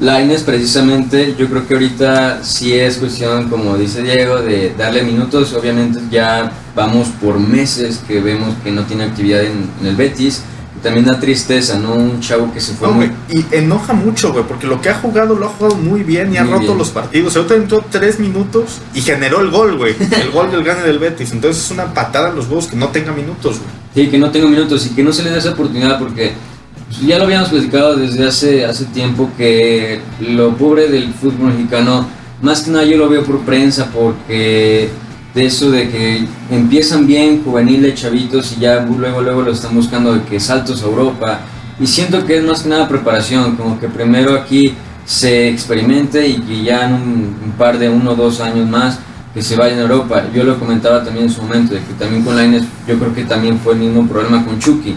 Laines 0.00 0.42
precisamente, 0.42 1.34
yo 1.38 1.48
creo 1.48 1.66
que 1.66 1.74
ahorita 1.74 2.44
sí 2.44 2.74
es 2.74 2.98
cuestión, 2.98 3.48
como 3.48 3.78
dice 3.78 4.02
Diego, 4.02 4.42
de 4.42 4.74
darle 4.76 5.02
minutos. 5.02 5.54
Obviamente 5.54 6.00
ya 6.10 6.52
vamos 6.74 7.08
por 7.22 7.38
meses 7.38 8.02
que 8.06 8.20
vemos 8.20 8.54
que 8.62 8.72
no 8.72 8.82
tiene 8.82 9.04
actividad 9.04 9.42
en 9.44 9.70
el 9.86 9.96
Betis. 9.96 10.42
También 10.86 11.04
da 11.06 11.18
tristeza, 11.18 11.78
¿no? 11.78 11.94
Un 11.94 12.20
chavo 12.20 12.52
que 12.52 12.60
se 12.60 12.72
fue 12.74 12.86
No, 12.86 12.94
muy... 12.94 13.06
güey, 13.06 13.44
y 13.50 13.56
enoja 13.56 13.92
mucho, 13.92 14.32
güey, 14.32 14.44
porque 14.46 14.66
lo 14.68 14.80
que 14.80 14.88
ha 14.88 14.94
jugado 14.94 15.34
lo 15.34 15.46
ha 15.46 15.48
jugado 15.48 15.74
muy 15.74 16.04
bien 16.04 16.32
y 16.32 16.36
ha 16.36 16.44
roto 16.44 16.60
bien. 16.60 16.78
los 16.78 16.90
partidos. 16.90 17.36
Ahorita 17.36 17.54
entró 17.56 17.84
tres 17.90 18.20
minutos 18.20 18.80
y 18.94 19.00
generó 19.00 19.40
el 19.40 19.50
gol, 19.50 19.76
güey. 19.76 19.96
El 19.98 20.30
gol 20.30 20.50
del 20.52 20.62
gane 20.62 20.82
del 20.82 20.98
Betis. 21.00 21.32
Entonces 21.32 21.64
es 21.64 21.70
una 21.72 21.92
patada 21.92 22.28
a 22.30 22.32
los 22.32 22.46
huevos 22.46 22.68
que 22.68 22.76
no 22.76 22.88
tenga 22.88 23.10
minutos, 23.12 23.58
güey. 23.58 23.70
Sí, 24.06 24.10
que 24.10 24.18
no 24.18 24.30
tengo 24.30 24.48
minutos 24.48 24.86
y 24.86 24.90
que 24.90 25.02
no 25.02 25.12
se 25.12 25.24
le 25.24 25.30
dé 25.30 25.38
esa 25.38 25.50
oportunidad 25.50 25.98
porque 25.98 26.34
ya 27.04 27.18
lo 27.18 27.24
habíamos 27.24 27.48
platicado 27.48 27.96
desde 27.96 28.24
hace, 28.26 28.64
hace 28.64 28.84
tiempo 28.84 29.30
que 29.36 30.00
lo 30.20 30.56
pobre 30.56 30.86
del 30.88 31.12
fútbol 31.14 31.52
mexicano, 31.52 32.06
más 32.42 32.60
que 32.62 32.70
nada 32.70 32.84
yo 32.84 32.96
lo 32.96 33.08
veo 33.08 33.24
por 33.24 33.40
prensa 33.40 33.90
porque 33.92 34.88
de 35.36 35.44
eso 35.44 35.70
de 35.70 35.90
que 35.90 36.24
empiezan 36.50 37.06
bien 37.06 37.44
juveniles, 37.44 37.94
chavitos 37.94 38.56
y 38.56 38.60
ya 38.60 38.80
luego 38.80 39.20
luego 39.20 39.42
lo 39.42 39.52
están 39.52 39.74
buscando 39.74 40.14
de 40.14 40.22
que 40.22 40.40
saltos 40.40 40.82
a 40.82 40.86
Europa 40.86 41.40
y 41.78 41.86
siento 41.86 42.24
que 42.24 42.38
es 42.38 42.42
más 42.42 42.62
que 42.62 42.70
nada 42.70 42.88
preparación, 42.88 43.54
como 43.54 43.78
que 43.78 43.86
primero 43.86 44.34
aquí 44.34 44.72
se 45.04 45.50
experimente 45.50 46.26
y 46.26 46.38
que 46.38 46.62
ya 46.62 46.86
en 46.86 46.94
un, 46.94 47.54
par 47.58 47.78
de 47.78 47.90
uno 47.90 48.12
o 48.12 48.14
dos 48.14 48.40
años 48.40 48.66
más 48.66 48.98
que 49.34 49.42
se 49.42 49.56
vayan 49.56 49.78
a 49.80 49.82
Europa. 49.82 50.24
Yo 50.34 50.42
lo 50.42 50.58
comentaba 50.58 51.04
también 51.04 51.26
en 51.26 51.30
su 51.30 51.42
momento, 51.42 51.74
de 51.74 51.80
que 51.80 51.92
también 51.98 52.24
con 52.24 52.34
Lainez 52.34 52.62
yo 52.88 52.98
creo 52.98 53.14
que 53.14 53.24
también 53.24 53.58
fue 53.58 53.74
el 53.74 53.80
mismo 53.80 54.08
problema 54.08 54.42
con 54.42 54.58
Chucky. 54.58 54.94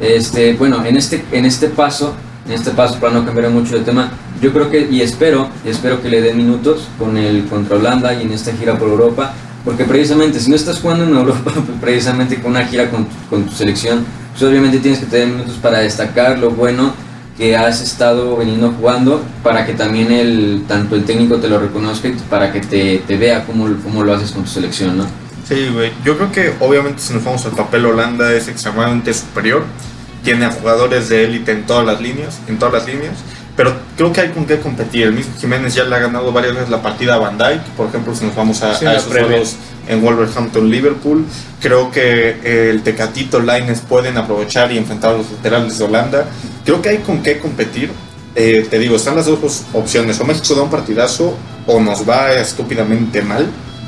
Este, 0.00 0.54
bueno, 0.54 0.84
en 0.84 0.96
este, 0.96 1.24
en 1.30 1.44
este 1.44 1.68
paso, 1.68 2.12
en 2.44 2.54
este 2.54 2.72
paso 2.72 2.98
para 2.98 3.12
no 3.12 3.24
cambiar 3.24 3.50
mucho 3.50 3.78
de 3.78 3.84
tema, 3.84 4.10
yo 4.42 4.52
creo 4.52 4.68
que 4.68 4.88
y 4.90 5.00
espero, 5.00 5.48
espero 5.64 6.02
que 6.02 6.08
le 6.08 6.20
den 6.22 6.36
minutos 6.36 6.88
con 6.98 7.16
el 7.16 7.44
contra 7.44 7.76
Holanda 7.76 8.12
y 8.14 8.22
en 8.22 8.32
esta 8.32 8.50
gira 8.52 8.76
por 8.76 8.88
Europa, 8.88 9.32
porque 9.66 9.84
precisamente 9.84 10.38
si 10.38 10.48
no 10.48 10.56
estás 10.56 10.78
jugando 10.78 11.04
en 11.04 11.14
Europa, 11.14 11.42
pues 11.52 11.78
precisamente 11.80 12.36
con 12.36 12.52
una 12.52 12.64
gira 12.64 12.88
con, 12.88 13.06
con 13.28 13.44
tu 13.44 13.52
selección, 13.52 14.06
pues 14.30 14.42
obviamente 14.44 14.78
tienes 14.78 15.00
que 15.00 15.06
tener 15.06 15.26
minutos 15.26 15.56
para 15.60 15.80
destacar 15.80 16.38
lo 16.38 16.50
bueno 16.50 16.94
que 17.36 17.56
has 17.56 17.82
estado 17.82 18.36
veniendo 18.36 18.72
jugando 18.72 19.22
para 19.42 19.66
que 19.66 19.74
también 19.74 20.10
el 20.10 20.64
tanto 20.66 20.94
el 20.94 21.04
técnico 21.04 21.36
te 21.36 21.48
lo 21.48 21.58
reconozca 21.58 22.08
y 22.08 22.12
para 22.30 22.52
que 22.52 22.60
te, 22.60 23.02
te 23.06 23.16
vea 23.18 23.44
cómo, 23.44 23.68
cómo 23.82 24.04
lo 24.04 24.14
haces 24.14 24.30
con 24.30 24.44
tu 24.44 24.50
selección, 24.50 24.96
¿no? 24.96 25.04
Sí, 25.46 25.68
güey. 25.72 25.92
Yo 26.04 26.16
creo 26.16 26.32
que 26.32 26.54
obviamente 26.60 27.02
si 27.02 27.12
nos 27.12 27.24
vamos 27.24 27.44
al 27.44 27.52
papel 27.52 27.86
Holanda 27.86 28.32
es 28.32 28.48
extremadamente 28.48 29.12
superior. 29.12 29.64
Tiene 30.22 30.44
a 30.44 30.50
jugadores 30.50 31.08
de 31.08 31.24
élite 31.24 31.52
en 31.52 31.66
todas 31.66 31.84
las 31.84 32.00
líneas, 32.00 32.38
en 32.48 32.58
todas 32.58 32.74
las 32.74 32.86
líneas. 32.86 33.14
Pero 33.56 33.74
creo 33.96 34.12
que 34.12 34.20
hay 34.20 34.28
con 34.30 34.44
qué 34.44 34.58
competir. 34.60 35.04
El 35.04 35.12
mismo 35.14 35.32
Jiménez 35.40 35.74
ya 35.74 35.84
le 35.84 35.96
ha 35.96 35.98
ganado 35.98 36.30
varias 36.30 36.54
veces 36.54 36.68
la 36.68 36.82
partida 36.82 37.14
a 37.14 37.18
Van 37.18 37.38
Dijk. 37.38 37.62
Por 37.76 37.86
ejemplo, 37.88 38.14
si 38.14 38.26
nos 38.26 38.34
vamos 38.36 38.62
a, 38.62 38.74
Sí, 38.74 38.84
a 38.84 38.94
esos 38.96 39.10
juegos 39.10 39.56
en 39.88 40.02
Wolverhampton, 40.02 40.68
Liverpool. 40.70 41.24
Creo 41.60 41.90
que 41.90 42.36
eh, 42.44 42.70
el 42.70 42.82
Tecatito 42.82 43.40
Lines 43.40 43.80
pueden 43.80 44.18
aprovechar 44.18 44.70
y 44.72 44.76
enfrentar 44.78 45.14
a 45.14 45.16
los 45.18 45.30
laterales 45.30 45.78
de 45.78 45.84
Holanda. 45.84 46.26
Creo 46.66 46.82
que 46.82 46.90
hay 46.90 46.98
con 46.98 47.22
qué 47.22 47.38
competir. 47.38 47.90
Eh, 48.34 48.66
te 48.68 48.78
digo, 48.78 48.96
están 48.96 49.16
las 49.16 49.24
dos 49.24 49.62
opciones. 49.72 50.20
O 50.20 50.24
México 50.26 50.54
da 50.54 50.62
un 50.62 50.70
partidazo 50.70 51.34
o 51.66 51.80
nos 51.80 52.06
va 52.06 52.34
estúpidamente 52.34 53.22
mal. 53.22 53.46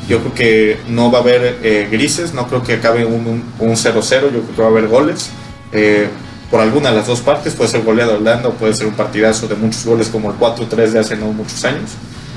Yo 0.08 0.20
creo 0.20 0.34
que 0.34 0.80
no 0.88 1.10
va 1.12 1.18
a 1.18 1.20
haber 1.20 1.58
eh, 1.62 1.86
grises, 1.90 2.32
no 2.32 2.48
creo 2.48 2.62
que 2.62 2.72
acabe 2.74 3.04
un 3.04 3.42
0-0, 3.60 4.10
yo 4.22 4.28
creo 4.30 4.56
que 4.56 4.62
va 4.62 4.68
a 4.68 4.70
haber 4.70 4.88
goles. 4.88 5.28
eh, 5.72 6.08
por 6.50 6.60
alguna 6.60 6.90
de 6.90 6.96
las 6.96 7.06
dos 7.06 7.20
partes, 7.20 7.54
puede 7.54 7.70
ser 7.70 7.82
goleado 7.82 8.16
Holanda 8.16 8.48
o 8.48 8.52
puede 8.52 8.74
ser 8.74 8.86
un 8.86 8.94
partidazo 8.94 9.48
de 9.48 9.54
muchos 9.54 9.84
goles 9.84 10.08
como 10.08 10.30
el 10.30 10.38
4-3 10.38 10.90
de 10.90 10.98
hace 10.98 11.16
no 11.16 11.26
muchos 11.32 11.64
años. 11.64 11.90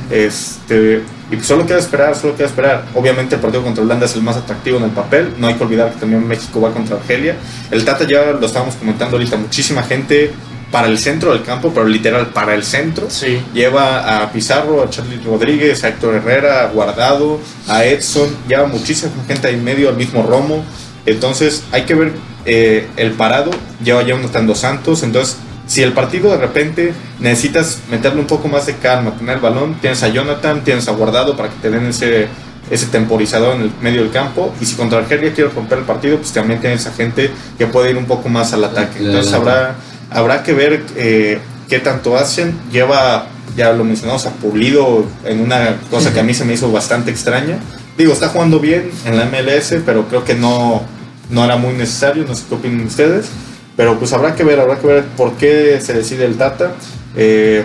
Este, 0.09 1.01
y 1.31 1.35
pues 1.35 1.47
solo 1.47 1.65
queda 1.65 1.79
esperar, 1.79 2.15
solo 2.15 2.35
queda 2.35 2.47
esperar. 2.47 2.85
Obviamente 2.93 3.35
el 3.35 3.41
partido 3.41 3.63
contra 3.63 3.83
Holanda 3.83 4.05
es 4.05 4.15
el 4.15 4.21
más 4.21 4.35
atractivo 4.35 4.77
en 4.77 4.83
el 4.83 4.89
papel. 4.91 5.33
No 5.37 5.47
hay 5.47 5.55
que 5.55 5.63
olvidar 5.63 5.91
que 5.93 5.99
también 5.99 6.27
México 6.27 6.59
va 6.59 6.71
contra 6.71 6.97
Argelia. 6.97 7.37
El 7.69 7.85
Tata 7.85 8.05
ya 8.05 8.33
lo 8.33 8.45
estábamos 8.45 8.75
comentando 8.75 9.15
ahorita, 9.15 9.37
muchísima 9.37 9.83
gente 9.83 10.33
para 10.71 10.87
el 10.87 10.97
centro 10.97 11.33
del 11.33 11.43
campo, 11.43 11.71
pero 11.73 11.85
literal 11.87 12.27
para 12.27 12.53
el 12.53 12.63
centro. 12.63 13.09
Sí. 13.09 13.41
Lleva 13.53 14.23
a 14.23 14.31
Pizarro, 14.31 14.83
a 14.83 14.89
Charlie 14.89 15.21
Rodríguez, 15.23 15.83
a 15.83 15.89
Héctor 15.89 16.15
Herrera, 16.15 16.63
a 16.63 16.67
Guardado, 16.67 17.39
a 17.67 17.85
Edson, 17.85 18.29
lleva 18.47 18.67
muchísima 18.67 19.11
gente 19.27 19.47
ahí 19.47 19.55
en 19.55 19.63
medio, 19.63 19.89
al 19.89 19.95
mismo 19.95 20.23
Romo. 20.23 20.63
Entonces 21.05 21.63
hay 21.71 21.83
que 21.83 21.95
ver 21.95 22.13
eh, 22.45 22.87
el 22.97 23.11
parado, 23.11 23.51
lleva 23.83 24.01
ya 24.01 24.09
Jonathan 24.09 24.47
Dos 24.47 24.59
Santos. 24.59 25.03
Entonces, 25.03 25.37
si 25.67 25.83
el 25.83 25.93
partido 25.93 26.31
de 26.31 26.37
repente 26.37 26.93
necesitas 27.19 27.79
meterle 27.89 28.19
un 28.19 28.27
poco 28.27 28.47
más 28.47 28.65
de 28.65 28.75
calma, 28.75 29.11
tener 29.17 29.35
el 29.35 29.41
balón, 29.41 29.75
tienes 29.75 30.03
a 30.03 30.09
Jonathan, 30.09 30.63
tienes 30.63 30.87
a 30.87 30.91
Guardado 30.91 31.37
para 31.37 31.49
que 31.49 31.55
te 31.61 31.69
den 31.69 31.85
ese, 31.85 32.27
ese 32.69 32.87
temporizador 32.87 33.55
en 33.55 33.61
el 33.61 33.71
medio 33.81 34.01
del 34.01 34.11
campo. 34.11 34.53
Y 34.59 34.65
si 34.65 34.75
contra 34.75 34.99
Argelia 34.99 35.33
quieres 35.33 35.53
romper 35.53 35.79
el 35.79 35.85
partido, 35.85 36.17
pues 36.17 36.31
también 36.31 36.59
tienes 36.59 36.85
a 36.87 36.91
gente 36.91 37.31
que 37.57 37.67
puede 37.67 37.91
ir 37.91 37.97
un 37.97 38.05
poco 38.05 38.27
más 38.27 38.53
al 38.53 38.63
ataque. 38.63 38.99
Entonces 38.99 39.31
habrá, 39.33 39.75
habrá 40.09 40.43
que 40.43 40.53
ver 40.53 40.83
eh, 40.95 41.39
qué 41.69 41.79
tanto 41.79 42.17
hacen. 42.17 42.59
Lleva, 42.71 43.27
ya 43.55 43.71
lo 43.71 43.83
mencionamos, 43.83 44.25
a 44.25 44.31
Pulido 44.31 45.05
en 45.23 45.41
una 45.41 45.77
cosa 45.89 46.11
que 46.13 46.19
a 46.19 46.23
mí 46.23 46.33
se 46.33 46.43
me 46.43 46.53
hizo 46.53 46.71
bastante 46.71 47.11
extraña. 47.11 47.59
Digo, 47.97 48.13
está 48.13 48.29
jugando 48.29 48.59
bien 48.59 48.89
en 49.05 49.17
la 49.17 49.25
MLS, 49.25 49.75
pero 49.85 50.07
creo 50.07 50.25
que 50.25 50.33
no, 50.33 50.83
no 51.31 51.43
era 51.43 51.55
muy 51.55 51.73
necesario. 51.73 52.25
No 52.27 52.35
sé 52.35 52.43
qué 52.47 52.55
opinan 52.55 52.85
ustedes. 52.85 53.29
Pero 53.75 53.97
pues 53.97 54.13
habrá 54.13 54.35
que 54.35 54.43
ver, 54.43 54.59
habrá 54.59 54.77
que 54.77 54.87
ver 54.87 55.05
por 55.17 55.33
qué 55.33 55.79
se 55.81 55.93
decide 55.93 56.25
el 56.25 56.37
Tata. 56.37 56.73
Eh, 57.15 57.63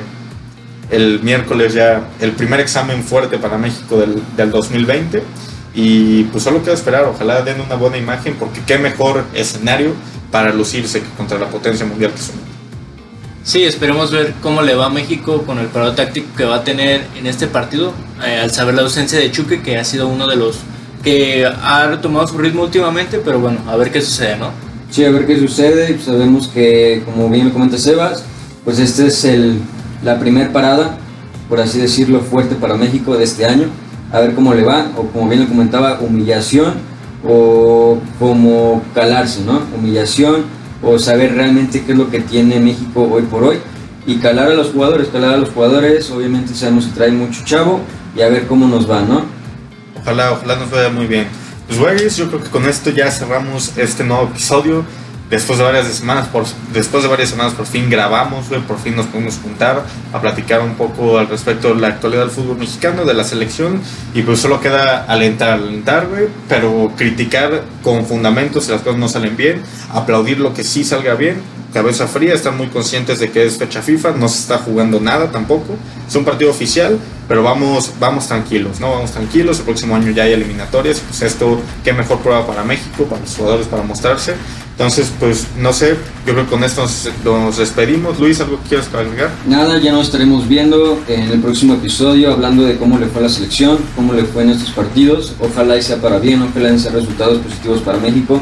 el 0.91 1.21
miércoles 1.23 1.75
ya 1.75 2.09
el 2.21 2.33
primer 2.33 2.61
examen 2.61 3.03
fuerte 3.03 3.39
para 3.39 3.59
México 3.59 3.99
del, 3.99 4.23
del 4.37 4.51
2020 4.51 5.23
y 5.75 6.25
pues 6.25 6.43
solo 6.43 6.63
queda 6.63 6.75
esperar, 6.75 7.05
ojalá 7.05 7.43
den 7.43 7.61
una 7.61 7.75
buena 7.75 7.99
imagen 7.99 8.37
porque 8.39 8.61
qué 8.67 8.79
mejor 8.79 9.25
escenario 9.35 9.93
para 10.31 10.53
lucirse 10.53 11.03
contra 11.17 11.39
la 11.39 11.49
potencia 11.49 11.85
mundial 11.85 12.13
que 12.13 12.19
son. 12.19 12.35
Sí, 13.45 13.63
esperemos 13.63 14.11
ver 14.11 14.35
cómo 14.43 14.63
le 14.63 14.75
va 14.75 14.87
a 14.87 14.91
México 14.91 15.43
con 15.43 15.59
el 15.59 15.67
parado 15.67 15.95
táctico 15.95 16.35
que 16.37 16.45
va 16.45 16.57
a 16.57 16.65
tener 16.65 17.07
en 17.15 17.27
este 17.27 17.47
partido, 17.47 17.93
eh, 18.27 18.41
al 18.43 18.51
saber 18.51 18.75
la 18.75 18.83
ausencia 18.83 19.19
de 19.19 19.31
Chuque, 19.31 19.63
que 19.63 19.77
ha 19.77 19.85
sido 19.85 20.09
uno 20.09 20.27
de 20.27 20.37
los 20.37 20.57
que 21.03 21.47
ha 21.47 21.87
retomado 21.87 22.27
su 22.27 22.39
ritmo 22.39 22.63
últimamente, 22.63 23.21
pero 23.25 23.39
bueno, 23.39 23.59
a 23.69 23.77
ver 23.77 23.91
qué 23.91 24.01
sucede, 24.01 24.37
¿no? 24.37 24.51
Sí, 24.91 25.05
a 25.05 25.11
ver 25.11 25.27
qué 25.27 25.39
sucede. 25.39 25.95
Pues 25.95 26.05
Sabemos 26.05 26.49
que, 26.49 27.03
como 27.05 27.29
bien 27.29 27.47
lo 27.47 27.53
comenta 27.53 27.79
Sebas, 27.79 28.25
pues 28.65 28.79
este 28.79 29.07
es 29.07 29.25
el, 29.25 29.61
la 30.03 30.19
primer 30.19 30.53
parada, 30.53 30.99
por 31.49 31.61
así 31.61 31.79
decirlo, 31.79 32.21
fuerte 32.21 32.55
para 32.55 32.75
México 32.75 33.17
de 33.17 33.25
este 33.25 33.47
año. 33.47 33.67
A 34.13 34.21
ver 34.21 34.35
cómo 34.35 34.55
le 34.55 34.63
va, 34.63 34.93
o 34.97 35.03
como 35.09 35.29
bien 35.29 35.43
lo 35.43 35.49
comentaba, 35.49 35.99
humillación, 36.01 36.75
o 37.27 37.99
como 38.19 38.83
calarse, 38.95 39.43
¿no? 39.45 39.61
Humillación, 39.77 40.45
o 40.83 40.99
saber 40.99 41.35
realmente 41.35 41.83
qué 41.85 41.93
es 41.93 41.99
lo 41.99 42.11
que 42.11 42.21
tiene 42.21 42.61
México 42.61 43.09
hoy 43.11 43.23
por 43.23 43.43
hoy. 43.43 43.59
Y 44.07 44.17
calar 44.17 44.51
a 44.51 44.55
los 44.55 44.69
jugadores, 44.69 45.09
calar 45.09 45.35
a 45.35 45.37
los 45.37 45.51
jugadores, 45.51 46.11
obviamente 46.11 46.55
sabemos 46.55 46.87
que 46.87 46.93
trae 46.93 47.11
mucho 47.11 47.43
chavo, 47.45 47.81
y 48.17 48.23
a 48.23 48.29
ver 48.29 48.47
cómo 48.47 48.67
nos 48.69 48.89
va, 48.89 49.03
¿no? 49.03 49.23
Ojalá, 50.07 50.35
ojalá 50.35 50.55
nos 50.55 50.71
vaya 50.71 50.89
muy 50.89 51.09
bien. 51.09 51.27
Pues 51.67 51.81
güeyes, 51.81 52.17
yo 52.17 52.29
creo 52.29 52.41
que 52.41 52.49
con 52.49 52.65
esto 52.69 52.91
ya 52.91 53.11
cerramos 53.11 53.77
este 53.77 54.05
nuevo 54.05 54.29
episodio. 54.29 54.85
Después 55.29 55.59
de 55.59 55.65
varias 55.65 55.89
semanas, 55.89 56.29
por, 56.29 56.45
después 56.73 57.03
de 57.03 57.09
varias 57.09 57.31
semanas 57.31 57.55
por 57.55 57.67
fin 57.67 57.91
grabamos, 57.91 58.49
güey, 58.49 58.61
por 58.61 58.79
fin 58.79 58.95
nos 58.95 59.07
pudimos 59.07 59.41
juntar 59.43 59.83
a 60.13 60.21
platicar 60.21 60.61
un 60.61 60.77
poco 60.77 61.19
al 61.19 61.27
respecto 61.27 61.75
de 61.75 61.81
la 61.81 61.89
actualidad 61.89 62.21
del 62.21 62.31
fútbol 62.31 62.57
mexicano, 62.59 63.05
de 63.05 63.15
la 63.15 63.25
selección, 63.25 63.83
y 64.15 64.23
pues 64.23 64.39
solo 64.39 64.61
queda 64.61 65.03
alentar, 65.09 65.55
alentar, 65.55 66.07
güey, 66.07 66.29
pero 66.49 66.93
criticar 66.97 67.65
con 67.83 68.07
fundamentos 68.07 68.67
si 68.67 68.71
las 68.71 68.83
cosas 68.83 69.01
no 69.01 69.09
salen 69.09 69.37
bien, 69.37 69.61
aplaudir 69.93 70.39
lo 70.39 70.55
que 70.55 70.63
sí 70.63 70.85
salga 70.85 71.17
bien, 71.17 71.43
cabeza 71.77 72.09
fría, 72.09 72.33
están 72.33 72.57
muy 72.57 72.69
conscientes 72.69 73.19
de 73.19 73.31
que 73.31 73.45
es 73.45 73.59
fecha 73.59 73.83
FIFA, 73.83 74.13
no 74.13 74.29
se 74.29 74.39
está 74.39 74.57
jugando 74.57 74.99
nada 74.99 75.31
tampoco, 75.31 75.77
es 76.09 76.17
un 76.17 76.25
partido 76.25 76.51
oficial, 76.51 76.99
pero 77.29 77.43
vamos, 77.43 77.93
vamos 78.01 78.29
tranquilos, 78.29 78.81
¿no? 78.81 78.93
Vamos 78.93 79.13
tranquilos, 79.13 79.59
el 79.59 79.67
próximo 79.67 79.95
año 79.95 80.11
ya 80.11 80.23
hay 80.23 80.33
eliminatorias, 80.33 81.01
pues 81.01 81.21
esto, 81.21 81.61
qué 81.85 81.93
mejor 81.93 82.21
prueba 82.21 82.47
para 82.47 82.65
México, 82.65 83.05
para 83.05 83.21
los 83.21 83.37
jugadores, 83.37 83.67
para 83.67 83.83
mostrarse. 83.83 84.33
Entonces, 84.71 85.13
pues 85.21 85.49
no 85.59 85.75
sé, 85.75 85.97
yo 86.27 86.33
creo 86.33 86.45
que 86.45 86.51
con 86.51 86.65
esto 86.65 86.81
nos, 86.83 87.11
nos 87.25 87.59
despedimos. 87.59 88.19
Luis, 88.19 88.41
¿algo 88.41 88.59
que 88.63 88.69
quieras 88.71 88.89
agregar? 88.95 89.31
Nada, 89.47 89.79
ya 89.79 89.93
nos 89.93 90.07
estaremos 90.07 90.49
viendo 90.49 90.99
en 91.09 91.31
el 91.31 91.41
próximo 91.41 91.75
episodio 91.75 92.33
hablando 92.33 92.63
de 92.63 92.77
cómo 92.79 92.99
le 92.99 93.07
fue 93.07 93.21
a 93.21 93.25
la 93.25 93.29
selección, 93.29 93.79
cómo 93.95 94.15
le 94.15 94.25
fue 94.25 94.45
en 94.45 94.51
estos 94.51 94.71
partidos. 94.71 95.35
Ojalá 95.41 95.77
y 95.77 95.83
sea 95.83 95.97
para 95.97 96.19
bien, 96.19 96.43
ojalá 96.43 96.79
sean 96.79 96.95
resultados 96.95 97.39
positivos 97.39 97.81
para 97.81 97.99
México. 97.99 98.41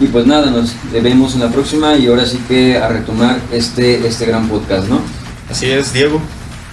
Y 0.00 0.06
pues 0.06 0.26
nada, 0.26 0.50
nos 0.50 0.74
vemos 0.92 1.34
en 1.34 1.40
la 1.40 1.50
próxima 1.50 1.96
y 1.96 2.08
ahora 2.08 2.26
sí 2.26 2.40
que 2.48 2.76
a 2.76 2.88
retomar 2.88 3.38
este, 3.52 4.06
este 4.06 4.26
gran 4.26 4.48
podcast, 4.48 4.88
¿no? 4.88 5.00
Así 5.48 5.70
es, 5.70 5.92
Diego. 5.92 6.20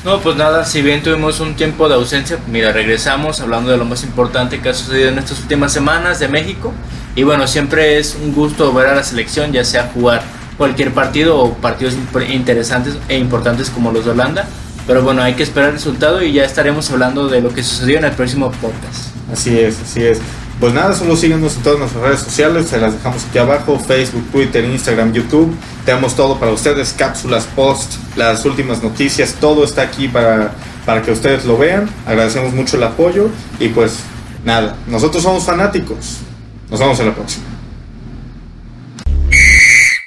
No, 0.03 0.19
pues 0.19 0.35
nada, 0.35 0.65
si 0.65 0.81
bien 0.81 1.03
tuvimos 1.03 1.39
un 1.39 1.55
tiempo 1.55 1.87
de 1.87 1.93
ausencia, 1.93 2.39
mira, 2.47 2.71
regresamos 2.71 3.39
hablando 3.39 3.69
de 3.69 3.77
lo 3.77 3.85
más 3.85 4.03
importante 4.03 4.59
que 4.59 4.69
ha 4.69 4.73
sucedido 4.73 5.09
en 5.09 5.19
estas 5.19 5.39
últimas 5.41 5.71
semanas 5.71 6.19
de 6.19 6.27
México. 6.27 6.73
Y 7.15 7.21
bueno, 7.21 7.47
siempre 7.47 7.99
es 7.99 8.17
un 8.19 8.33
gusto 8.33 8.73
ver 8.73 8.87
a 8.87 8.95
la 8.95 9.03
selección, 9.03 9.51
ya 9.51 9.63
sea 9.63 9.91
jugar 9.93 10.23
cualquier 10.57 10.91
partido 10.91 11.37
o 11.37 11.53
partidos 11.53 11.95
interesantes 12.29 12.95
e 13.07 13.19
importantes 13.19 13.69
como 13.69 13.91
los 13.91 14.05
de 14.05 14.11
Holanda. 14.11 14.47
Pero 14.87 15.03
bueno, 15.03 15.21
hay 15.21 15.35
que 15.35 15.43
esperar 15.43 15.69
el 15.69 15.75
resultado 15.75 16.23
y 16.23 16.33
ya 16.33 16.45
estaremos 16.45 16.89
hablando 16.89 17.27
de 17.27 17.41
lo 17.41 17.53
que 17.53 17.61
sucedió 17.61 17.99
en 17.99 18.05
el 18.05 18.13
próximo 18.13 18.51
podcast. 18.51 19.15
Así 19.31 19.59
es, 19.59 19.79
así 19.81 20.03
es. 20.03 20.19
Pues 20.61 20.75
nada, 20.75 20.93
solo 20.93 21.15
síganos 21.15 21.55
en 21.55 21.63
todas 21.63 21.79
nuestras 21.79 22.03
redes 22.03 22.19
sociales, 22.19 22.67
se 22.67 22.79
las 22.79 22.93
dejamos 22.93 23.25
aquí 23.25 23.39
abajo, 23.39 23.79
Facebook, 23.79 24.29
Twitter, 24.31 24.63
Instagram, 24.63 25.11
YouTube. 25.11 25.51
Tenemos 25.85 26.15
todo 26.15 26.37
para 26.37 26.51
ustedes, 26.51 26.93
cápsulas, 26.95 27.47
post, 27.55 27.93
las 28.15 28.45
últimas 28.45 28.83
noticias, 28.83 29.33
todo 29.39 29.63
está 29.63 29.81
aquí 29.81 30.07
para, 30.07 30.51
para 30.85 31.01
que 31.01 31.11
ustedes 31.11 31.45
lo 31.45 31.57
vean. 31.57 31.89
Agradecemos 32.05 32.53
mucho 32.53 32.77
el 32.77 32.83
apoyo 32.83 33.29
y 33.59 33.69
pues 33.69 34.01
nada, 34.45 34.75
nosotros 34.85 35.23
somos 35.23 35.43
fanáticos. 35.43 36.19
Nos 36.69 36.79
vemos 36.79 36.99
en 36.99 37.07
la 37.07 37.15
próxima. 37.15 37.50